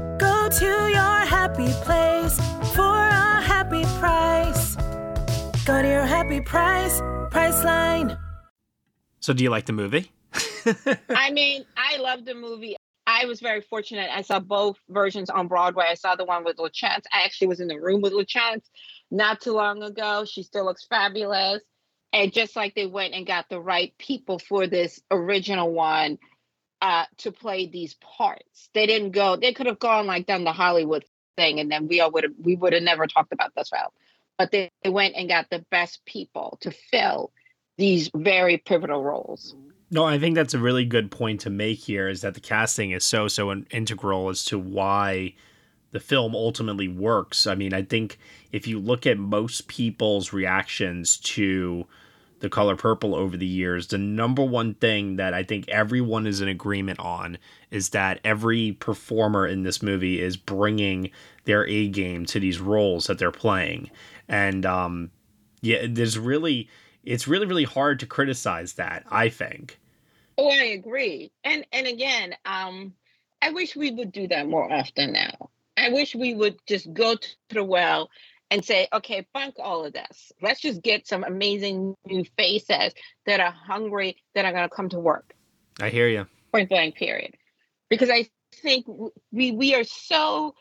Go 0.51 0.57
to 0.57 0.91
your 0.91 1.19
happy 1.25 1.71
place 1.85 2.35
for 2.75 2.81
a 2.81 3.41
happy 3.41 3.83
price. 4.01 4.75
Go 5.65 5.81
to 5.81 5.87
your 5.87 6.05
happy 6.05 6.41
price, 6.41 6.99
Priceline. 7.31 8.19
So, 9.21 9.31
do 9.31 9.45
you 9.45 9.49
like 9.49 9.65
the 9.65 9.71
movie? 9.71 10.11
I 11.09 11.31
mean, 11.31 11.63
I 11.77 11.99
love 11.99 12.25
the 12.25 12.35
movie. 12.35 12.75
I 13.07 13.23
was 13.27 13.39
very 13.39 13.61
fortunate. 13.61 14.09
I 14.11 14.23
saw 14.23 14.41
both 14.41 14.75
versions 14.89 15.29
on 15.29 15.47
Broadway. 15.47 15.85
I 15.87 15.93
saw 15.93 16.17
the 16.17 16.25
one 16.25 16.43
with 16.43 16.57
LaChanze. 16.57 17.05
I 17.13 17.23
actually 17.23 17.47
was 17.47 17.61
in 17.61 17.69
the 17.69 17.79
room 17.79 18.01
with 18.01 18.11
LaChanze 18.11 18.65
not 19.09 19.39
too 19.39 19.53
long 19.53 19.81
ago. 19.83 20.25
She 20.25 20.43
still 20.43 20.65
looks 20.65 20.85
fabulous. 20.85 21.61
And 22.11 22.33
just 22.33 22.57
like 22.57 22.75
they 22.75 22.87
went 22.87 23.13
and 23.13 23.25
got 23.25 23.47
the 23.47 23.61
right 23.61 23.97
people 23.97 24.37
for 24.37 24.67
this 24.67 25.01
original 25.11 25.71
one 25.71 26.17
uh, 26.81 27.05
to 27.17 27.31
play 27.31 27.67
these 27.67 27.93
parts, 27.95 28.69
they 28.73 28.85
didn't 28.85 29.11
go. 29.11 29.35
They 29.35 29.53
could 29.53 29.67
have 29.67 29.79
gone 29.79 30.07
like 30.07 30.25
done 30.25 30.43
the 30.43 30.51
Hollywood 30.51 31.05
thing, 31.37 31.59
and 31.59 31.71
then 31.71 31.87
we 31.87 32.01
all 32.01 32.11
would 32.11 32.23
have 32.23 32.33
we 32.41 32.55
would 32.55 32.73
have 32.73 32.83
never 32.83 33.07
talked 33.07 33.33
about 33.33 33.53
this 33.55 33.69
film. 33.69 33.91
But 34.37 34.51
they, 34.51 34.71
they 34.83 34.89
went 34.89 35.15
and 35.15 35.29
got 35.29 35.49
the 35.49 35.63
best 35.69 36.03
people 36.05 36.57
to 36.61 36.71
fill 36.71 37.31
these 37.77 38.09
very 38.15 38.57
pivotal 38.57 39.03
roles. 39.03 39.55
No, 39.91 40.05
I 40.05 40.17
think 40.17 40.35
that's 40.35 40.53
a 40.53 40.59
really 40.59 40.85
good 40.85 41.11
point 41.11 41.41
to 41.41 41.49
make 41.49 41.79
here 41.79 42.07
is 42.07 42.21
that 42.21 42.33
the 42.33 42.39
casting 42.39 42.91
is 42.91 43.03
so, 43.03 43.27
so 43.27 43.51
integral 43.51 44.29
as 44.29 44.45
to 44.45 44.57
why 44.57 45.33
the 45.91 45.99
film 45.99 46.33
ultimately 46.33 46.87
works. 46.87 47.45
I 47.45 47.55
mean, 47.55 47.73
I 47.73 47.81
think 47.83 48.17
if 48.51 48.67
you 48.67 48.79
look 48.79 49.05
at 49.05 49.17
most 49.17 49.67
people's 49.67 50.31
reactions 50.31 51.17
to 51.17 51.85
the 52.41 52.49
color 52.49 52.75
purple 52.75 53.15
over 53.15 53.37
the 53.37 53.45
years, 53.45 53.87
the 53.87 53.97
number 53.97 54.43
one 54.43 54.73
thing 54.75 55.15
that 55.15 55.33
I 55.33 55.43
think 55.43 55.69
everyone 55.69 56.27
is 56.27 56.41
in 56.41 56.47
agreement 56.47 56.99
on 56.99 57.37
is 57.69 57.89
that 57.89 58.19
every 58.23 58.73
performer 58.73 59.47
in 59.47 59.63
this 59.63 59.81
movie 59.81 60.19
is 60.21 60.37
bringing 60.37 61.11
their 61.45 61.65
A 61.67 61.87
game 61.87 62.25
to 62.27 62.39
these 62.39 62.59
roles 62.59 63.07
that 63.07 63.17
they're 63.17 63.31
playing. 63.31 63.89
And 64.27 64.65
um, 64.65 65.11
yeah, 65.61 65.85
there's 65.87 66.19
really 66.19 66.69
it's 67.03 67.27
really 67.27 67.45
really 67.45 67.63
hard 67.63 67.99
to 67.99 68.05
criticize 68.05 68.73
that 68.73 69.03
i 69.09 69.29
think. 69.29 69.79
Oh 70.37 70.49
i 70.49 70.65
agree. 70.65 71.31
And 71.43 71.65
and 71.71 71.87
again 71.87 72.35
um 72.45 72.93
i 73.41 73.51
wish 73.51 73.75
we 73.75 73.91
would 73.91 74.11
do 74.11 74.27
that 74.27 74.47
more 74.47 74.71
often 74.71 75.13
now. 75.13 75.49
I 75.77 75.89
wish 75.89 76.15
we 76.15 76.33
would 76.33 76.59
just 76.67 76.93
go 76.93 77.15
to 77.15 77.27
the 77.49 77.63
well 77.63 78.09
and 78.51 78.63
say 78.63 78.87
okay 78.93 79.25
bunk 79.33 79.55
all 79.57 79.85
of 79.85 79.93
this. 79.93 80.31
Let's 80.41 80.59
just 80.59 80.83
get 80.83 81.07
some 81.07 81.23
amazing 81.23 81.95
new 82.05 82.25
faces 82.37 82.93
that 83.25 83.39
are 83.39 83.51
hungry 83.51 84.17
that 84.35 84.45
are 84.45 84.51
going 84.51 84.69
to 84.69 84.75
come 84.75 84.89
to 84.89 84.99
work. 84.99 85.33
I 85.79 85.89
hear 85.89 86.07
you 86.07 86.27
point 86.51 86.69
blank 86.69 86.95
period. 86.95 87.35
Because 87.89 88.09
i 88.09 88.27
think 88.61 88.85
we 89.31 89.51
we 89.51 89.73
are 89.73 89.85
so 89.85 90.53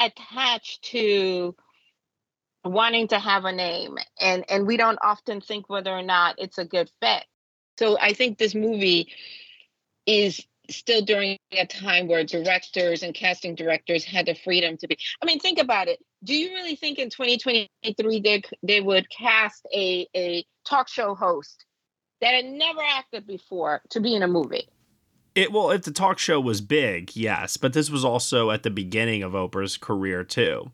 attached 0.00 0.82
to 0.82 1.54
wanting 2.64 3.06
to 3.08 3.18
have 3.18 3.44
a 3.44 3.52
name 3.52 3.96
and 4.20 4.44
and 4.50 4.66
we 4.66 4.76
don't 4.76 4.98
often 5.00 5.40
think 5.40 5.68
whether 5.68 5.92
or 5.92 6.02
not 6.02 6.34
it's 6.38 6.58
a 6.58 6.64
good 6.64 6.90
fit. 7.00 7.24
So 7.78 7.96
i 8.00 8.12
think 8.12 8.36
this 8.36 8.54
movie 8.54 9.12
is 10.04 10.44
still 10.70 11.02
during 11.02 11.38
a 11.52 11.66
time 11.66 12.08
where 12.08 12.24
directors 12.24 13.02
and 13.02 13.14
casting 13.14 13.54
directors 13.54 14.04
had 14.04 14.26
the 14.26 14.34
freedom 14.34 14.76
to 14.76 14.86
be 14.86 14.98
i 15.22 15.26
mean 15.26 15.38
think 15.38 15.58
about 15.58 15.88
it. 15.88 15.98
Do 16.24 16.34
you 16.34 16.52
really 16.52 16.74
think 16.74 16.98
in 16.98 17.10
2023 17.10 18.20
they, 18.20 18.42
they 18.62 18.80
would 18.80 19.08
cast 19.08 19.64
a, 19.72 20.06
a 20.16 20.44
talk 20.64 20.88
show 20.88 21.14
host 21.14 21.64
that 22.20 22.34
had 22.34 22.44
never 22.44 22.80
acted 22.80 23.26
before 23.26 23.82
to 23.90 24.00
be 24.00 24.16
in 24.16 24.22
a 24.22 24.28
movie? 24.28 24.68
It 25.34 25.52
well 25.52 25.70
if 25.70 25.82
the 25.82 25.92
talk 25.92 26.18
show 26.18 26.40
was 26.40 26.60
big 26.60 27.14
yes 27.14 27.56
but 27.56 27.72
this 27.72 27.90
was 27.90 28.04
also 28.04 28.50
at 28.50 28.62
the 28.62 28.70
beginning 28.70 29.22
of 29.22 29.32
oprah's 29.32 29.76
career 29.76 30.24
too. 30.24 30.70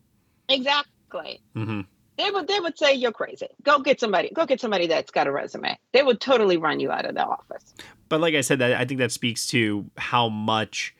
Exactly. 0.49 1.41
Mm-hmm. 1.55 1.81
They 2.17 2.31
would 2.31 2.47
they 2.47 2.59
would 2.59 2.77
say 2.77 2.93
you're 2.93 3.11
crazy. 3.11 3.47
Go 3.63 3.79
get 3.79 3.99
somebody. 3.99 4.29
Go 4.33 4.45
get 4.45 4.61
somebody 4.61 4.87
that's 4.87 5.11
got 5.11 5.27
a 5.27 5.31
resume. 5.31 5.77
They 5.93 6.03
would 6.03 6.21
totally 6.21 6.57
run 6.57 6.79
you 6.79 6.91
out 6.91 7.05
of 7.05 7.15
the 7.15 7.25
office. 7.25 7.73
But 8.09 8.21
like 8.21 8.35
I 8.35 8.41
said, 8.41 8.59
that 8.59 8.73
I 8.73 8.85
think 8.85 8.99
that 8.99 9.11
speaks 9.11 9.47
to 9.47 9.85
how 9.97 10.29
much 10.29 10.95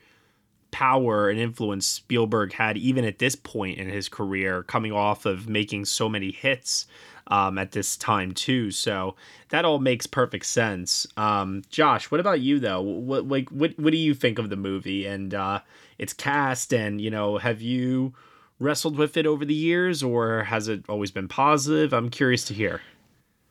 power 0.72 1.30
and 1.30 1.40
influence 1.40 1.88
Spielberg 1.88 2.52
had 2.52 2.76
even 2.76 3.06
at 3.06 3.20
this 3.20 3.36
point 3.36 3.78
in 3.78 3.88
his 3.88 4.10
career, 4.10 4.62
coming 4.64 4.92
off 4.92 5.26
of 5.26 5.48
making 5.48 5.86
so 5.86 6.10
many 6.10 6.32
hits 6.32 6.86
um, 7.28 7.58
at 7.58 7.72
this 7.72 7.96
time 7.96 8.34
too. 8.34 8.72
So 8.72 9.16
that 9.50 9.64
all 9.64 9.80
makes 9.80 10.06
perfect 10.06 10.46
sense. 10.46 11.08
Um, 11.16 11.64
Josh, 11.70 12.12
what 12.12 12.20
about 12.20 12.42
you 12.42 12.60
though? 12.60 12.82
What 12.82 13.28
like 13.28 13.50
what 13.50 13.78
what 13.80 13.92
do 13.92 13.98
you 13.98 14.14
think 14.14 14.38
of 14.38 14.50
the 14.50 14.58
movie 14.58 15.06
and 15.06 15.34
uh, 15.34 15.62
its 15.98 16.12
cast? 16.14 16.74
And 16.74 17.00
you 17.00 17.10
know, 17.10 17.38
have 17.38 17.62
you 17.62 18.14
wrestled 18.60 18.98
with 18.98 19.18
it 19.18 19.26
over 19.26 19.46
the 19.46 19.54
years, 19.54 20.04
or 20.04 20.44
has 20.44 20.68
it 20.68 20.86
always 20.88 21.12
been 21.12 21.28
positive? 21.28 21.94
I'm 21.94 22.10
curious 22.10 22.46
to 22.46 22.54
hear. 22.54 22.82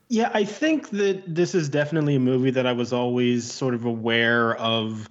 Yeah, 0.08 0.30
I 0.34 0.44
think 0.44 0.90
that 0.90 1.34
this 1.34 1.54
is 1.54 1.68
definitely 1.68 2.16
a 2.16 2.20
movie 2.20 2.50
that 2.50 2.66
I 2.66 2.72
was 2.72 2.92
always 2.92 3.50
sort 3.50 3.74
of 3.74 3.84
aware 3.84 4.54
of 4.56 5.08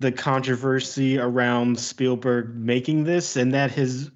the 0.00 0.12
controversy 0.12 1.18
around 1.18 1.78
Spielberg 1.78 2.54
making 2.54 3.04
this, 3.04 3.36
and 3.36 3.52
that 3.52 3.70
has 3.72 4.10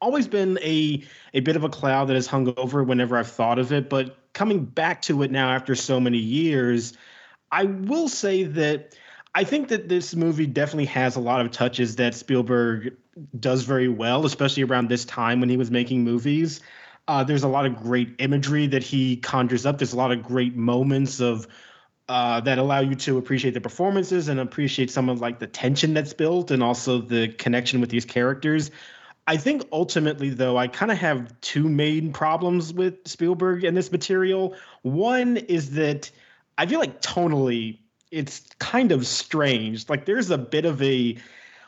always 0.00 0.26
been 0.28 0.58
a 0.62 1.02
a 1.32 1.40
bit 1.40 1.56
of 1.56 1.64
a 1.64 1.68
cloud 1.68 2.06
that 2.08 2.14
has 2.14 2.26
hung 2.26 2.52
over 2.56 2.84
whenever 2.84 3.16
I've 3.16 3.30
thought 3.30 3.58
of 3.58 3.72
it. 3.72 3.88
But 3.88 4.16
coming 4.34 4.64
back 4.64 5.00
to 5.02 5.22
it 5.22 5.30
now 5.30 5.50
after 5.50 5.74
so 5.74 5.98
many 5.98 6.18
years, 6.18 6.92
I 7.50 7.64
will 7.64 8.08
say 8.08 8.44
that 8.44 8.94
I 9.34 9.44
think 9.44 9.68
that 9.68 9.88
this 9.88 10.14
movie 10.14 10.46
definitely 10.46 10.86
has 10.86 11.16
a 11.16 11.20
lot 11.20 11.40
of 11.40 11.50
touches 11.50 11.96
that 11.96 12.14
Spielberg 12.14 12.96
does 13.38 13.62
very 13.62 13.88
well, 13.88 14.26
especially 14.26 14.62
around 14.62 14.88
this 14.88 15.04
time 15.04 15.40
when 15.40 15.48
he 15.48 15.56
was 15.56 15.70
making 15.70 16.04
movies. 16.04 16.60
Uh, 17.08 17.24
there's 17.24 17.42
a 17.42 17.48
lot 17.48 17.66
of 17.66 17.76
great 17.76 18.14
imagery 18.18 18.66
that 18.68 18.82
he 18.82 19.16
conjures 19.16 19.64
up. 19.64 19.78
There's 19.78 19.94
a 19.94 19.96
lot 19.96 20.12
of 20.12 20.22
great 20.22 20.54
moments 20.54 21.20
of 21.20 21.46
uh, 22.08 22.40
that 22.40 22.58
allow 22.58 22.80
you 22.80 22.94
to 22.94 23.16
appreciate 23.16 23.54
the 23.54 23.60
performances 23.60 24.28
and 24.28 24.38
appreciate 24.38 24.90
some 24.90 25.08
of 25.08 25.20
like 25.20 25.38
the 25.38 25.46
tension 25.46 25.94
that's 25.94 26.12
built 26.12 26.50
and 26.50 26.62
also 26.62 27.00
the 27.00 27.28
connection 27.28 27.80
with 27.80 27.90
these 27.90 28.04
characters. 28.04 28.70
I 29.26 29.36
think 29.36 29.62
ultimately, 29.72 30.30
though, 30.30 30.58
I 30.58 30.66
kind 30.66 30.90
of 30.90 30.98
have 30.98 31.40
two 31.40 31.68
main 31.68 32.12
problems 32.12 32.72
with 32.72 33.06
Spielberg 33.06 33.64
and 33.64 33.76
this 33.76 33.90
material. 33.92 34.56
One 34.82 35.36
is 35.36 35.70
that 35.72 36.10
I 36.58 36.66
feel 36.66 36.80
like 36.80 37.00
tonally 37.00 37.78
it's 38.12 38.42
kind 38.58 38.92
of 38.92 39.06
strange. 39.06 39.88
Like 39.88 40.04
there's 40.04 40.30
a 40.30 40.38
bit 40.38 40.66
of 40.66 40.80
a 40.82 41.16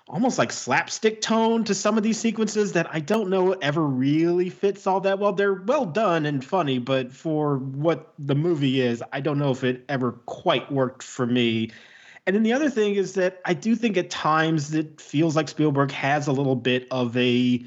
almost 0.07 0.39
like 0.39 0.53
slapstick 0.53 1.23
tone 1.23 1.65
to 1.65 1.75
some 1.75 1.97
of 1.97 2.05
these 2.05 2.19
sequences 2.19 2.73
that 2.73 2.87
I 2.95 3.01
don't 3.01 3.31
know 3.31 3.53
ever 3.53 3.83
really 3.83 4.51
fits 4.51 4.87
all 4.87 5.01
that 5.01 5.19
well. 5.19 5.33
They're 5.33 5.55
well 5.55 5.87
done 5.87 6.27
and 6.27 6.45
funny, 6.45 6.79
but 6.79 7.13
for 7.13 7.57
what 7.57 8.13
the 8.19 8.35
movie 8.35 8.83
is, 8.83 9.03
I 9.13 9.21
don't 9.21 9.39
know 9.39 9.51
if 9.51 9.65
it 9.65 9.85
ever 9.89 10.13
quite 10.13 10.71
worked 10.71 11.03
for 11.03 11.27
me. 11.27 11.71
And 12.27 12.37
then 12.37 12.43
the 12.43 12.53
other 12.53 12.69
thing 12.69 12.95
is 12.95 13.15
that 13.15 13.41
I 13.47 13.55
do 13.55 13.75
think 13.75 13.97
at 13.97 14.11
times 14.11 14.75
it 14.75 15.01
feels 15.01 15.35
like 15.35 15.49
Spielberg 15.49 15.91
has 15.93 16.27
a 16.27 16.33
little 16.33 16.57
bit 16.57 16.87
of 16.91 17.17
a 17.17 17.65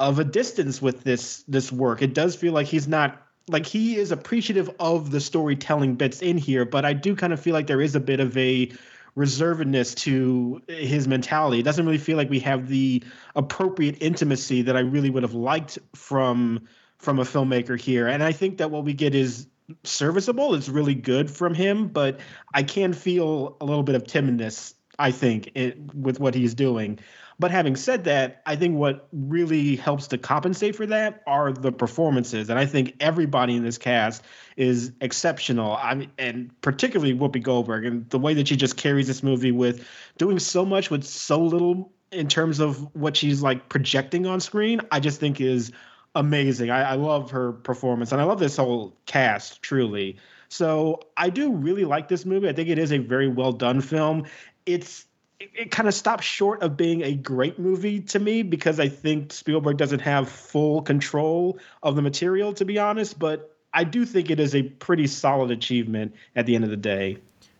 of 0.00 0.18
a 0.18 0.24
distance 0.24 0.80
with 0.80 1.04
this 1.04 1.44
this 1.48 1.70
work. 1.70 2.00
It 2.00 2.14
does 2.14 2.34
feel 2.34 2.52
like 2.54 2.66
he's 2.66 2.88
not 2.88 3.25
like 3.48 3.66
he 3.66 3.96
is 3.96 4.10
appreciative 4.10 4.70
of 4.80 5.10
the 5.10 5.20
storytelling 5.20 5.94
bits 5.94 6.20
in 6.20 6.36
here, 6.36 6.64
but 6.64 6.84
I 6.84 6.92
do 6.92 7.14
kind 7.14 7.32
of 7.32 7.40
feel 7.40 7.54
like 7.54 7.66
there 7.66 7.80
is 7.80 7.94
a 7.94 8.00
bit 8.00 8.20
of 8.20 8.36
a 8.36 8.72
reservedness 9.16 9.94
to 9.94 10.60
his 10.68 11.08
mentality. 11.08 11.60
It 11.60 11.62
doesn't 11.62 11.86
really 11.86 11.98
feel 11.98 12.16
like 12.16 12.28
we 12.28 12.40
have 12.40 12.68
the 12.68 13.02
appropriate 13.34 13.98
intimacy 14.00 14.62
that 14.62 14.76
I 14.76 14.80
really 14.80 15.10
would 15.10 15.22
have 15.22 15.34
liked 15.34 15.78
from 15.94 16.68
from 16.98 17.18
a 17.18 17.24
filmmaker 17.24 17.78
here. 17.78 18.06
And 18.06 18.22
I 18.22 18.32
think 18.32 18.58
that 18.58 18.70
what 18.70 18.84
we 18.84 18.94
get 18.94 19.14
is 19.14 19.46
serviceable. 19.84 20.54
It's 20.54 20.68
really 20.68 20.94
good 20.94 21.30
from 21.30 21.54
him, 21.54 21.88
but 21.88 22.20
I 22.54 22.62
can 22.62 22.92
feel 22.92 23.56
a 23.60 23.64
little 23.64 23.82
bit 23.82 23.94
of 23.94 24.04
timidness. 24.04 24.74
I 24.98 25.10
think 25.10 25.52
it, 25.54 25.94
with 25.94 26.18
what 26.18 26.34
he's 26.34 26.54
doing. 26.54 26.98
But 27.38 27.50
having 27.50 27.76
said 27.76 28.04
that, 28.04 28.40
I 28.46 28.56
think 28.56 28.76
what 28.76 29.08
really 29.12 29.76
helps 29.76 30.06
to 30.08 30.18
compensate 30.18 30.74
for 30.74 30.86
that 30.86 31.22
are 31.26 31.52
the 31.52 31.70
performances, 31.70 32.48
and 32.48 32.58
I 32.58 32.64
think 32.64 32.94
everybody 32.98 33.56
in 33.56 33.62
this 33.62 33.76
cast 33.76 34.22
is 34.56 34.92
exceptional. 35.02 35.76
I 35.76 35.94
mean, 35.94 36.10
and 36.18 36.60
particularly 36.62 37.14
Whoopi 37.14 37.42
Goldberg, 37.42 37.84
and 37.84 38.08
the 38.08 38.18
way 38.18 38.32
that 38.34 38.48
she 38.48 38.56
just 38.56 38.78
carries 38.78 39.06
this 39.06 39.22
movie 39.22 39.52
with 39.52 39.86
doing 40.16 40.38
so 40.38 40.64
much 40.64 40.90
with 40.90 41.04
so 41.04 41.38
little 41.38 41.92
in 42.10 42.26
terms 42.28 42.58
of 42.58 42.94
what 42.94 43.16
she's 43.16 43.42
like 43.42 43.68
projecting 43.68 44.26
on 44.26 44.40
screen. 44.40 44.80
I 44.90 45.00
just 45.00 45.20
think 45.20 45.40
is 45.40 45.72
amazing. 46.14 46.70
I, 46.70 46.92
I 46.92 46.94
love 46.94 47.30
her 47.32 47.52
performance, 47.52 48.12
and 48.12 48.20
I 48.20 48.24
love 48.24 48.38
this 48.38 48.56
whole 48.56 48.96
cast 49.04 49.60
truly. 49.60 50.16
So 50.48 51.00
I 51.18 51.28
do 51.28 51.52
really 51.52 51.84
like 51.84 52.08
this 52.08 52.24
movie. 52.24 52.48
I 52.48 52.54
think 52.54 52.70
it 52.70 52.78
is 52.78 52.92
a 52.92 52.98
very 52.98 53.28
well 53.28 53.52
done 53.52 53.82
film. 53.82 54.24
It's 54.64 55.04
it, 55.38 55.50
it 55.54 55.70
kind 55.70 55.88
of 55.88 55.94
stops 55.94 56.24
short 56.24 56.62
of 56.62 56.76
being 56.76 57.02
a 57.02 57.14
great 57.14 57.58
movie 57.58 58.00
to 58.00 58.18
me 58.18 58.42
because 58.42 58.80
I 58.80 58.88
think 58.88 59.32
Spielberg 59.32 59.76
doesn't 59.76 60.00
have 60.00 60.28
full 60.28 60.82
control 60.82 61.58
of 61.82 61.96
the 61.96 62.02
material, 62.02 62.52
to 62.54 62.64
be 62.64 62.78
honest. 62.78 63.18
But 63.18 63.56
I 63.72 63.84
do 63.84 64.04
think 64.04 64.30
it 64.30 64.40
is 64.40 64.54
a 64.54 64.62
pretty 64.62 65.06
solid 65.06 65.50
achievement 65.50 66.14
at 66.34 66.46
the 66.46 66.54
end 66.54 66.64
of 66.64 66.70
the 66.70 66.76
day. 66.76 67.18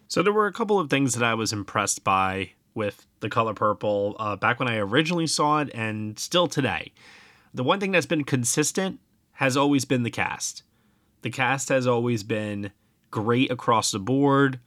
So 0.08 0.22
there 0.22 0.32
were 0.32 0.46
a 0.46 0.52
couple 0.52 0.78
of 0.78 0.88
things 0.88 1.14
that 1.14 1.24
I 1.24 1.34
was 1.34 1.52
impressed 1.52 2.04
by 2.04 2.52
with 2.74 3.06
The 3.20 3.28
Color 3.28 3.54
Purple 3.54 4.16
uh, 4.18 4.36
back 4.36 4.60
when 4.60 4.68
I 4.68 4.76
originally 4.76 5.26
saw 5.26 5.60
it 5.60 5.70
and 5.74 6.18
still 6.18 6.46
today. 6.46 6.92
The 7.52 7.64
one 7.64 7.80
thing 7.80 7.92
that's 7.92 8.06
been 8.06 8.24
consistent 8.24 9.00
has 9.32 9.56
always 9.56 9.84
been 9.84 10.02
the 10.02 10.10
cast. 10.10 10.62
The 11.22 11.30
cast 11.30 11.70
has 11.70 11.86
always 11.86 12.22
been 12.22 12.70
great 13.10 13.50
across 13.50 13.90
the 13.90 13.98
board, 13.98 14.60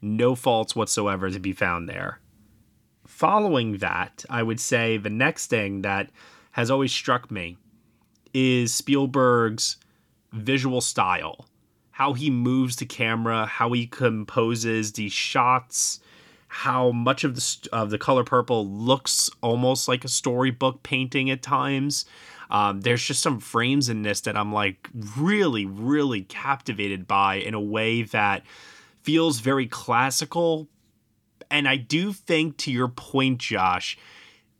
no 0.00 0.34
faults 0.34 0.76
whatsoever 0.76 1.30
to 1.30 1.40
be 1.40 1.52
found 1.52 1.88
there 1.88 2.20
following 3.06 3.78
that, 3.78 4.24
I 4.30 4.42
would 4.42 4.60
say 4.60 4.96
the 4.96 5.10
next 5.10 5.46
thing 5.48 5.82
that 5.82 6.10
has 6.52 6.70
always 6.70 6.92
struck 6.92 7.30
me 7.30 7.56
is 8.32 8.74
Spielberg's 8.74 9.76
visual 10.32 10.80
style. 10.80 11.46
How 11.92 12.12
he 12.12 12.28
moves 12.30 12.76
the 12.76 12.86
camera, 12.86 13.46
how 13.46 13.72
he 13.72 13.86
composes 13.86 14.92
these 14.92 15.12
shots, 15.12 16.00
how 16.48 16.90
much 16.90 17.24
of 17.24 17.34
the 17.34 17.68
of 17.72 17.90
the 17.90 17.98
color 17.98 18.24
purple 18.24 18.66
looks 18.66 19.30
almost 19.40 19.88
like 19.88 20.04
a 20.04 20.08
storybook 20.08 20.82
painting 20.82 21.30
at 21.30 21.42
times. 21.42 22.04
Um, 22.50 22.82
there's 22.82 23.02
just 23.02 23.22
some 23.22 23.40
frames 23.40 23.88
in 23.88 24.02
this 24.02 24.20
that 24.22 24.36
I'm 24.36 24.52
like 24.52 24.88
really, 25.16 25.66
really 25.66 26.22
captivated 26.22 27.08
by 27.08 27.36
in 27.36 27.54
a 27.54 27.60
way 27.60 28.02
that 28.02 28.44
feels 29.02 29.40
very 29.40 29.66
classical, 29.66 30.68
and 31.54 31.68
I 31.68 31.76
do 31.76 32.12
think, 32.12 32.56
to 32.58 32.72
your 32.72 32.88
point, 32.88 33.38
Josh, 33.38 33.96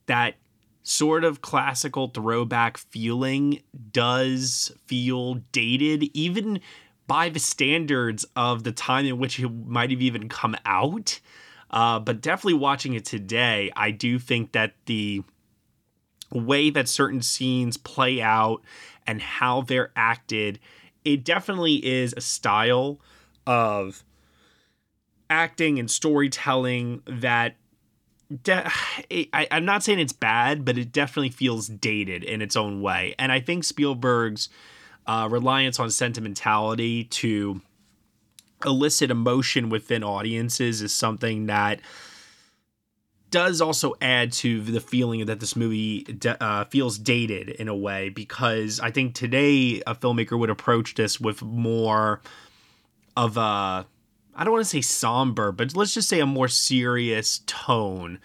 that 0.06 0.36
sort 0.84 1.24
of 1.24 1.42
classical 1.42 2.06
throwback 2.06 2.78
feeling 2.78 3.62
does 3.90 4.70
feel 4.86 5.34
dated, 5.50 6.04
even 6.14 6.60
by 7.08 7.30
the 7.30 7.40
standards 7.40 8.24
of 8.36 8.62
the 8.62 8.70
time 8.70 9.06
in 9.06 9.18
which 9.18 9.40
it 9.40 9.48
might 9.48 9.90
have 9.90 10.00
even 10.00 10.28
come 10.28 10.54
out. 10.64 11.18
Uh, 11.68 11.98
but 11.98 12.20
definitely 12.20 12.54
watching 12.54 12.94
it 12.94 13.04
today, 13.04 13.72
I 13.74 13.90
do 13.90 14.20
think 14.20 14.52
that 14.52 14.74
the 14.86 15.24
way 16.30 16.70
that 16.70 16.88
certain 16.88 17.22
scenes 17.22 17.76
play 17.76 18.22
out 18.22 18.62
and 19.04 19.20
how 19.20 19.62
they're 19.62 19.90
acted, 19.96 20.60
it 21.04 21.24
definitely 21.24 21.84
is 21.84 22.14
a 22.16 22.20
style 22.20 23.00
of 23.48 24.04
acting 25.34 25.80
and 25.80 25.90
storytelling 25.90 27.02
that 27.06 27.56
de- 28.42 28.70
I, 29.32 29.48
I'm 29.50 29.64
not 29.64 29.82
saying 29.82 29.98
it's 29.98 30.12
bad, 30.12 30.64
but 30.64 30.78
it 30.78 30.92
definitely 30.92 31.30
feels 31.30 31.66
dated 31.66 32.22
in 32.22 32.40
its 32.40 32.54
own 32.54 32.80
way. 32.80 33.16
And 33.18 33.32
I 33.32 33.40
think 33.40 33.64
Spielberg's 33.64 34.48
uh, 35.06 35.28
reliance 35.30 35.80
on 35.80 35.90
sentimentality 35.90 37.04
to 37.04 37.60
elicit 38.64 39.10
emotion 39.10 39.68
within 39.68 40.04
audiences 40.04 40.80
is 40.80 40.92
something 40.92 41.46
that 41.46 41.80
does 43.30 43.60
also 43.60 43.94
add 44.00 44.32
to 44.32 44.62
the 44.62 44.80
feeling 44.80 45.26
that 45.26 45.40
this 45.40 45.56
movie 45.56 46.06
uh, 46.40 46.64
feels 46.66 46.96
dated 46.96 47.48
in 47.48 47.66
a 47.66 47.74
way 47.74 48.08
because 48.08 48.78
I 48.78 48.92
think 48.92 49.14
today 49.14 49.82
a 49.88 49.94
filmmaker 49.96 50.38
would 50.38 50.50
approach 50.50 50.94
this 50.94 51.20
with 51.20 51.42
more 51.42 52.20
of 53.16 53.36
a 53.36 53.86
I 54.36 54.44
don't 54.44 54.52
want 54.52 54.64
to 54.64 54.70
say 54.70 54.80
somber, 54.80 55.52
but 55.52 55.76
let's 55.76 55.94
just 55.94 56.08
say 56.08 56.20
a 56.20 56.26
more 56.26 56.48
serious 56.48 57.40
tone 57.46 58.18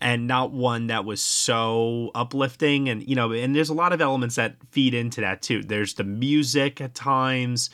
and 0.00 0.26
not 0.26 0.52
one 0.52 0.86
that 0.86 1.04
was 1.04 1.20
so 1.20 2.10
uplifting. 2.14 2.88
And 2.88 3.06
you 3.06 3.16
know 3.16 3.32
and 3.32 3.54
there's 3.54 3.68
a 3.68 3.74
lot 3.74 3.92
of 3.92 4.00
elements 4.00 4.36
that 4.36 4.56
feed 4.70 4.94
into 4.94 5.20
that 5.20 5.42
too. 5.42 5.62
There's 5.62 5.94
the 5.94 6.04
music 6.04 6.80
at 6.80 6.94
times 6.94 7.70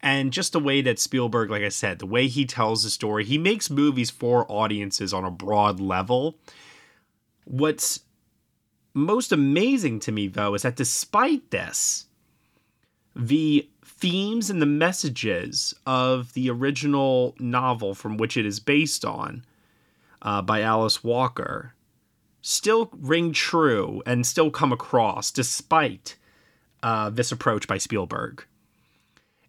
and 0.00 0.32
just 0.32 0.52
the 0.52 0.60
way 0.60 0.82
that 0.82 0.98
Spielberg 0.98 1.50
like 1.50 1.62
I 1.62 1.70
said 1.70 1.98
the 1.98 2.06
way 2.06 2.26
he 2.28 2.44
tells 2.44 2.84
the 2.84 2.90
story 2.90 3.24
he 3.24 3.38
makes 3.38 3.70
movies 3.70 4.10
for 4.10 4.50
audiences 4.50 5.14
on 5.14 5.24
a 5.24 5.30
broad 5.30 5.80
level. 5.80 6.38
What's 7.44 8.00
most 8.92 9.32
amazing 9.32 10.00
to 10.00 10.12
me 10.12 10.28
though 10.28 10.54
is 10.54 10.62
that 10.62 10.76
despite 10.76 11.50
this 11.50 12.06
the 13.14 13.68
themes 13.84 14.50
and 14.50 14.60
the 14.60 14.66
messages 14.66 15.74
of 15.86 16.32
the 16.34 16.50
original 16.50 17.34
novel 17.38 17.94
from 17.94 18.16
which 18.16 18.36
it 18.36 18.44
is 18.44 18.60
based 18.60 19.04
on 19.04 19.44
uh, 20.22 20.42
by 20.42 20.62
Alice 20.62 21.04
Walker 21.04 21.74
still 22.42 22.90
ring 22.92 23.32
true 23.32 24.02
and 24.04 24.26
still 24.26 24.50
come 24.50 24.72
across 24.72 25.30
despite 25.30 26.16
uh, 26.82 27.08
this 27.08 27.32
approach 27.32 27.66
by 27.66 27.78
Spielberg. 27.78 28.44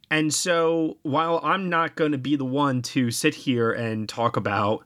And 0.10 0.34
so, 0.34 0.98
while 1.02 1.42
I'm 1.44 1.70
not 1.70 1.96
going 1.96 2.14
to 2.14 2.18
be 2.18 2.38
the 2.38 2.46
one 2.46 2.82
to 2.84 3.12
sit 3.12 3.36
here 3.36 3.72
and 3.72 4.08
talk 4.08 4.38
about 4.38 4.86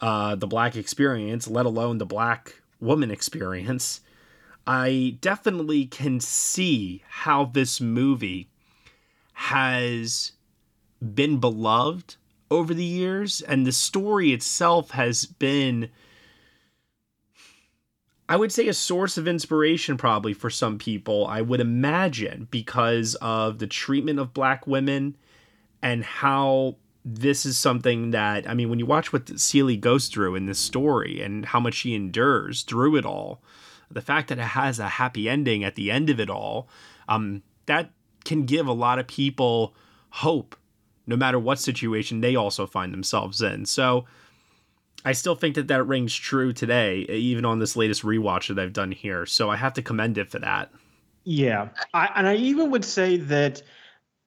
uh, 0.00 0.34
the 0.34 0.46
black 0.46 0.74
experience, 0.74 1.46
let 1.46 1.66
alone 1.66 1.98
the 1.98 2.06
black 2.06 2.60
woman 2.80 3.10
experience, 3.10 4.00
I 4.66 5.16
definitely 5.20 5.86
can 5.86 6.20
see 6.20 7.02
how 7.08 7.46
this 7.46 7.80
movie 7.80 8.48
has 9.32 10.32
been 11.14 11.38
beloved 11.38 12.16
over 12.50 12.74
the 12.74 12.84
years, 12.84 13.40
and 13.40 13.66
the 13.66 13.72
story 13.72 14.32
itself 14.32 14.90
has 14.90 15.24
been, 15.24 15.88
I 18.28 18.36
would 18.36 18.52
say, 18.52 18.68
a 18.68 18.74
source 18.74 19.16
of 19.16 19.26
inspiration 19.26 19.96
probably 19.96 20.34
for 20.34 20.50
some 20.50 20.78
people, 20.78 21.26
I 21.26 21.40
would 21.40 21.60
imagine, 21.60 22.48
because 22.50 23.14
of 23.16 23.60
the 23.60 23.66
treatment 23.66 24.18
of 24.18 24.34
black 24.34 24.66
women 24.66 25.16
and 25.80 26.04
how 26.04 26.76
this 27.04 27.46
is 27.46 27.56
something 27.56 28.10
that 28.10 28.48
I 28.48 28.54
mean, 28.54 28.68
when 28.68 28.78
you 28.78 28.86
watch 28.86 29.12
what 29.12 29.40
Celie 29.40 29.76
goes 29.76 30.08
through 30.08 30.34
in 30.34 30.46
this 30.46 30.58
story 30.58 31.22
and 31.22 31.46
how 31.46 31.58
much 31.58 31.74
she 31.74 31.94
endures 31.94 32.62
through 32.62 32.96
it 32.96 33.06
all, 33.06 33.42
the 33.90 34.00
fact 34.00 34.28
that 34.28 34.38
it 34.38 34.42
has 34.42 34.78
a 34.78 34.88
happy 34.88 35.28
ending 35.28 35.64
at 35.64 35.74
the 35.74 35.90
end 35.90 36.10
of 36.10 36.20
it 36.20 36.30
all, 36.30 36.68
um, 37.08 37.42
that 37.66 37.90
can 38.24 38.46
give 38.46 38.66
a 38.66 38.72
lot 38.72 38.98
of 38.98 39.06
people 39.06 39.74
hope, 40.10 40.56
no 41.06 41.16
matter 41.16 41.38
what 41.38 41.58
situation 41.58 42.20
they 42.20 42.36
also 42.36 42.66
find 42.66 42.92
themselves 42.92 43.42
in. 43.42 43.66
So 43.66 44.04
I 45.04 45.12
still 45.12 45.34
think 45.34 45.54
that 45.54 45.68
that 45.68 45.84
rings 45.84 46.14
true 46.14 46.52
today, 46.52 47.00
even 47.08 47.44
on 47.44 47.58
this 47.58 47.74
latest 47.74 48.02
rewatch 48.02 48.48
that 48.48 48.62
I've 48.62 48.72
done 48.72 48.92
here. 48.92 49.26
So 49.26 49.50
I 49.50 49.56
have 49.56 49.72
to 49.74 49.82
commend 49.82 50.18
it 50.18 50.30
for 50.30 50.38
that. 50.40 50.70
Yeah, 51.24 51.68
I, 51.94 52.10
and 52.14 52.26
I 52.26 52.36
even 52.36 52.70
would 52.70 52.84
say 52.84 53.16
that 53.16 53.62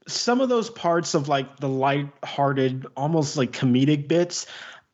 some 0.08 0.41
of 0.41 0.49
those 0.49 0.69
parts 0.69 1.13
of 1.13 1.30
like 1.30 1.58
the 1.60 1.69
light-hearted, 1.69 2.86
almost 2.97 3.38
like 3.38 3.52
comedic 3.52 4.08
bits, 4.08 4.45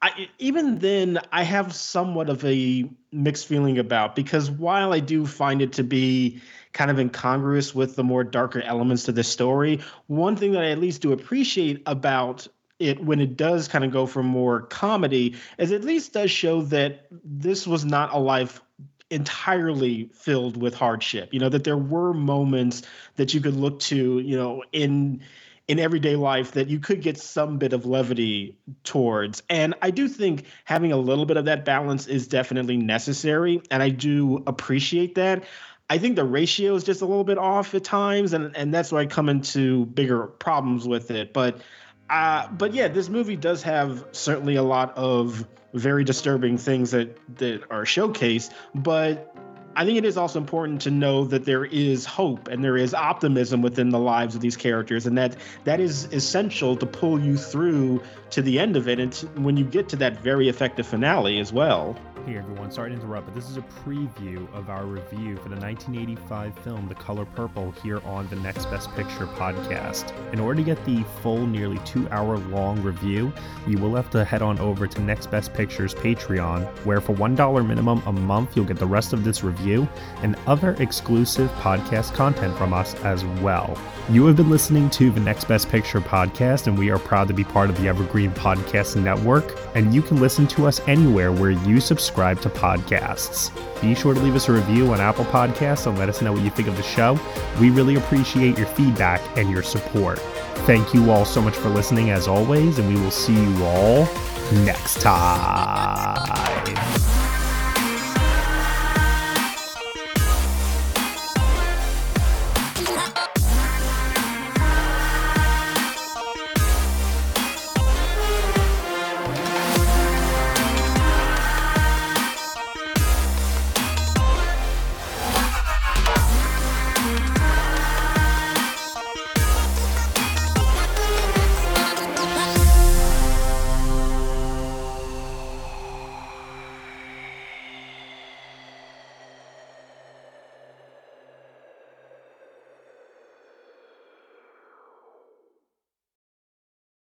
I, 0.02 0.30
even 0.40 0.80
then, 0.80 1.20
I 1.32 1.44
have 1.44 1.74
somewhat 1.74 2.30
of 2.30 2.46
a 2.46 2.90
mixed 3.12 3.48
feeling 3.48 3.80
about 3.80 4.16
because 4.16 4.50
while 4.50 4.94
I 4.94 5.00
do 5.00 5.26
find 5.26 5.62
it 5.62 5.74
to 5.74 5.84
be 5.84 6.42
kind 6.72 6.90
of 6.90 7.00
incongruous 7.00 7.76
with 7.76 7.96
the 7.96 8.04
more 8.04 8.24
darker 8.24 8.62
elements 8.62 9.04
to 9.04 9.12
the 9.12 9.24
story, 9.24 9.82
one 10.08 10.36
thing 10.36 10.54
that 10.54 10.64
I 10.64 10.70
at 10.70 10.80
least 10.80 11.02
do 11.02 11.12
appreciate 11.12 11.82
about 11.86 12.48
it 12.80 13.04
when 13.04 13.20
it 13.20 13.36
does 13.36 13.68
kind 13.68 13.84
of 13.84 13.92
go 13.92 14.06
for 14.06 14.24
more 14.24 14.62
comedy 14.62 15.36
is 15.58 15.74
at 15.74 15.84
least 15.84 16.14
does 16.14 16.32
show 16.32 16.62
that 16.62 17.08
this 17.12 17.68
was 17.68 17.84
not 17.84 18.14
a 18.14 18.18
life 18.18 18.62
entirely 19.10 20.10
filled 20.14 20.56
with 20.56 20.76
hardship. 20.76 21.34
You 21.34 21.40
know, 21.40 21.50
that 21.50 21.64
there 21.64 21.78
were 21.78 22.14
moments 22.14 22.84
that 23.16 23.34
you 23.34 23.42
could 23.42 23.56
look 23.56 23.80
to, 23.82 24.20
you 24.20 24.38
know, 24.38 24.64
in 24.72 25.22
in 25.70 25.78
everyday 25.78 26.16
life 26.16 26.54
that 26.54 26.68
you 26.68 26.80
could 26.80 27.00
get 27.00 27.16
some 27.16 27.60
bit 27.60 27.74
of 27.74 27.86
levity 27.86 28.58
towards. 28.84 29.44
And 29.52 29.76
I 29.84 29.92
do 29.92 30.08
think 30.08 30.46
having 30.66 30.92
a 30.92 30.98
little 30.98 31.28
bit 31.28 31.38
of 31.38 31.46
that 31.46 31.64
balance 31.64 32.08
is 32.08 32.28
definitely 32.28 32.76
necessary. 32.76 33.62
And 33.70 33.84
I 33.84 33.90
do 33.90 34.44
appreciate 34.48 35.14
that. 35.16 35.44
I 35.88 36.00
think 36.00 36.16
the 36.16 36.26
ratio 36.26 36.74
is 36.74 36.84
just 36.84 37.02
a 37.02 37.06
little 37.06 37.24
bit 37.24 37.38
off 37.38 37.76
at 37.76 37.84
times, 37.84 38.34
and, 38.34 38.56
and 38.58 38.74
that's 38.74 38.92
where 38.92 39.02
I 39.02 39.06
come 39.06 39.30
into 39.30 39.86
bigger 39.86 40.26
problems 40.26 40.88
with 40.88 41.12
it. 41.12 41.34
But 41.34 41.62
uh, 42.10 42.48
but 42.48 42.74
yeah, 42.74 42.88
this 42.88 43.08
movie 43.08 43.36
does 43.36 43.62
have 43.62 44.04
certainly 44.12 44.56
a 44.56 44.64
lot 44.64 44.98
of 44.98 45.48
very 45.74 46.04
disturbing 46.04 46.58
things 46.58 46.92
that 46.92 47.16
that 47.38 47.64
are 47.70 47.84
showcased, 47.84 48.54
but 48.74 49.36
I 49.76 49.86
think 49.86 49.98
it 49.98 50.06
is 50.06 50.18
also 50.18 50.40
important 50.40 50.82
to 50.82 50.92
know 50.92 51.24
that 51.26 51.46
there 51.46 51.66
is 51.66 52.06
hope 52.06 52.48
and 52.48 52.64
there 52.64 52.76
is 52.76 52.94
optimism 52.94 53.62
within 53.62 53.90
the 53.90 54.00
lives 54.00 54.36
of 54.36 54.42
these 54.42 54.58
characters, 54.58 55.06
and 55.06 55.18
that 55.18 55.38
that 55.64 55.80
is 55.80 56.06
essential 56.12 56.76
to 56.78 56.86
pull 56.86 57.20
you 57.20 57.38
through 57.38 58.02
to 58.32 58.42
the 58.42 58.60
end 58.60 58.76
of 58.76 58.88
it, 58.88 59.00
and 59.00 59.14
when 59.44 59.58
you 59.58 59.66
get 59.66 59.90
to 59.90 59.96
that 59.98 60.22
very 60.22 60.50
effective 60.50 60.86
finale 60.86 61.40
as 61.40 61.52
well. 61.52 61.98
Hey 62.26 62.38
everyone, 62.38 62.70
sorry 62.70 62.92
to 62.92 62.96
interrupt, 62.96 63.28
but 63.28 63.34
this 63.34 63.50
is 63.50 63.58
a 63.58 63.62
preview 63.84 64.54
of 64.54 64.70
our 64.70 64.86
review 64.86 65.38
for 65.38 65.50
the 65.50 65.56
1985 65.56 66.54
film 66.60 66.88
The 66.88 66.94
Color 66.96 67.26
Purple 67.26 67.72
here 67.82 68.02
on 68.06 68.28
the 68.28 68.36
Next 68.36 68.66
Best 68.66 68.94
Picture 68.94 69.26
podcast. 69.26 70.14
In 70.34 70.40
order 70.40 70.60
to 70.60 70.64
get 70.64 70.84
the 70.86 71.04
full, 71.24 71.48
nearly 71.48 71.80
two 71.86 72.08
hour 72.10 72.38
long 72.38 72.84
review, 72.84 73.34
you 73.66 73.78
will 73.78 73.96
have 73.96 74.10
to 74.12 74.24
head 74.26 74.42
on 74.42 74.60
over 74.60 74.86
to 74.86 75.02
Next 75.02 75.32
Best 75.32 75.54
Picture's 75.54 75.96
Patreon, 75.96 76.68
where 76.86 77.02
for 77.02 77.16
$1 77.16 77.68
minimum 77.68 78.04
a 78.06 78.12
month, 78.12 78.56
you'll 78.56 78.66
get 78.66 78.78
the 78.78 78.86
rest 78.86 79.14
of 79.14 79.24
this 79.24 79.44
review 79.44 79.88
and 80.22 80.36
other 80.46 80.76
exclusive 80.80 81.50
podcast 81.54 82.14
content 82.14 82.56
from 82.58 82.74
us 82.74 82.96
as 82.96 83.24
well. 83.42 83.80
You 84.10 84.26
have 84.26 84.36
been 84.36 84.50
listening 84.50 84.90
to 84.92 85.10
the 85.10 85.20
Next 85.20 85.46
Best 85.46 85.70
Picture 85.70 86.02
podcast, 86.02 86.68
and 86.68 86.78
we 86.78 86.90
are 86.90 87.00
proud 87.00 87.28
to 87.30 87.34
be 87.34 87.44
part 87.44 87.70
of 87.70 87.80
the 87.82 87.88
Evergreen 87.88 88.19
Podcast 88.28 89.02
Network. 89.02 89.58
And 89.76 89.94
you 89.94 90.02
can 90.02 90.20
listen 90.20 90.48
to 90.48 90.68
us 90.68 90.82
anywhere 90.88 91.32
where 91.32 91.52
you 91.52 91.80
subscribe 91.80 92.42
to 92.42 92.50
podcasts. 92.50 93.52
Be 93.82 93.96
sure 93.96 94.14
to 94.14 94.20
leave 94.20 94.36
us 94.36 94.50
a 94.50 94.52
review 94.52 94.92
on 94.92 95.00
Apple 95.00 95.26
Podcasts 95.26 95.88
and 95.88 95.98
let 95.98 96.10
us 96.10 96.22
know 96.22 96.34
what 96.34 96.42
you 96.42 96.50
think 96.50 96.68
of 96.68 96.76
the 96.76 96.84
show. 96.84 97.18
We 97.60 97.70
really 97.70 97.96
appreciate 97.96 98.58
your 98.58 98.68
feedback 98.68 99.22
and 99.38 99.50
your 99.50 99.64
support. 99.64 100.20
Thank 100.66 100.94
you 100.94 101.12
all 101.12 101.24
so 101.24 101.42
much 101.42 101.56
for 101.56 101.70
listening, 101.70 102.10
as 102.10 102.28
always, 102.28 102.80
and 102.80 102.94
we 102.94 103.00
will 103.00 103.12
see 103.12 103.34
you 103.34 103.64
all 103.64 104.08
next 104.52 105.02
time. 105.02 106.99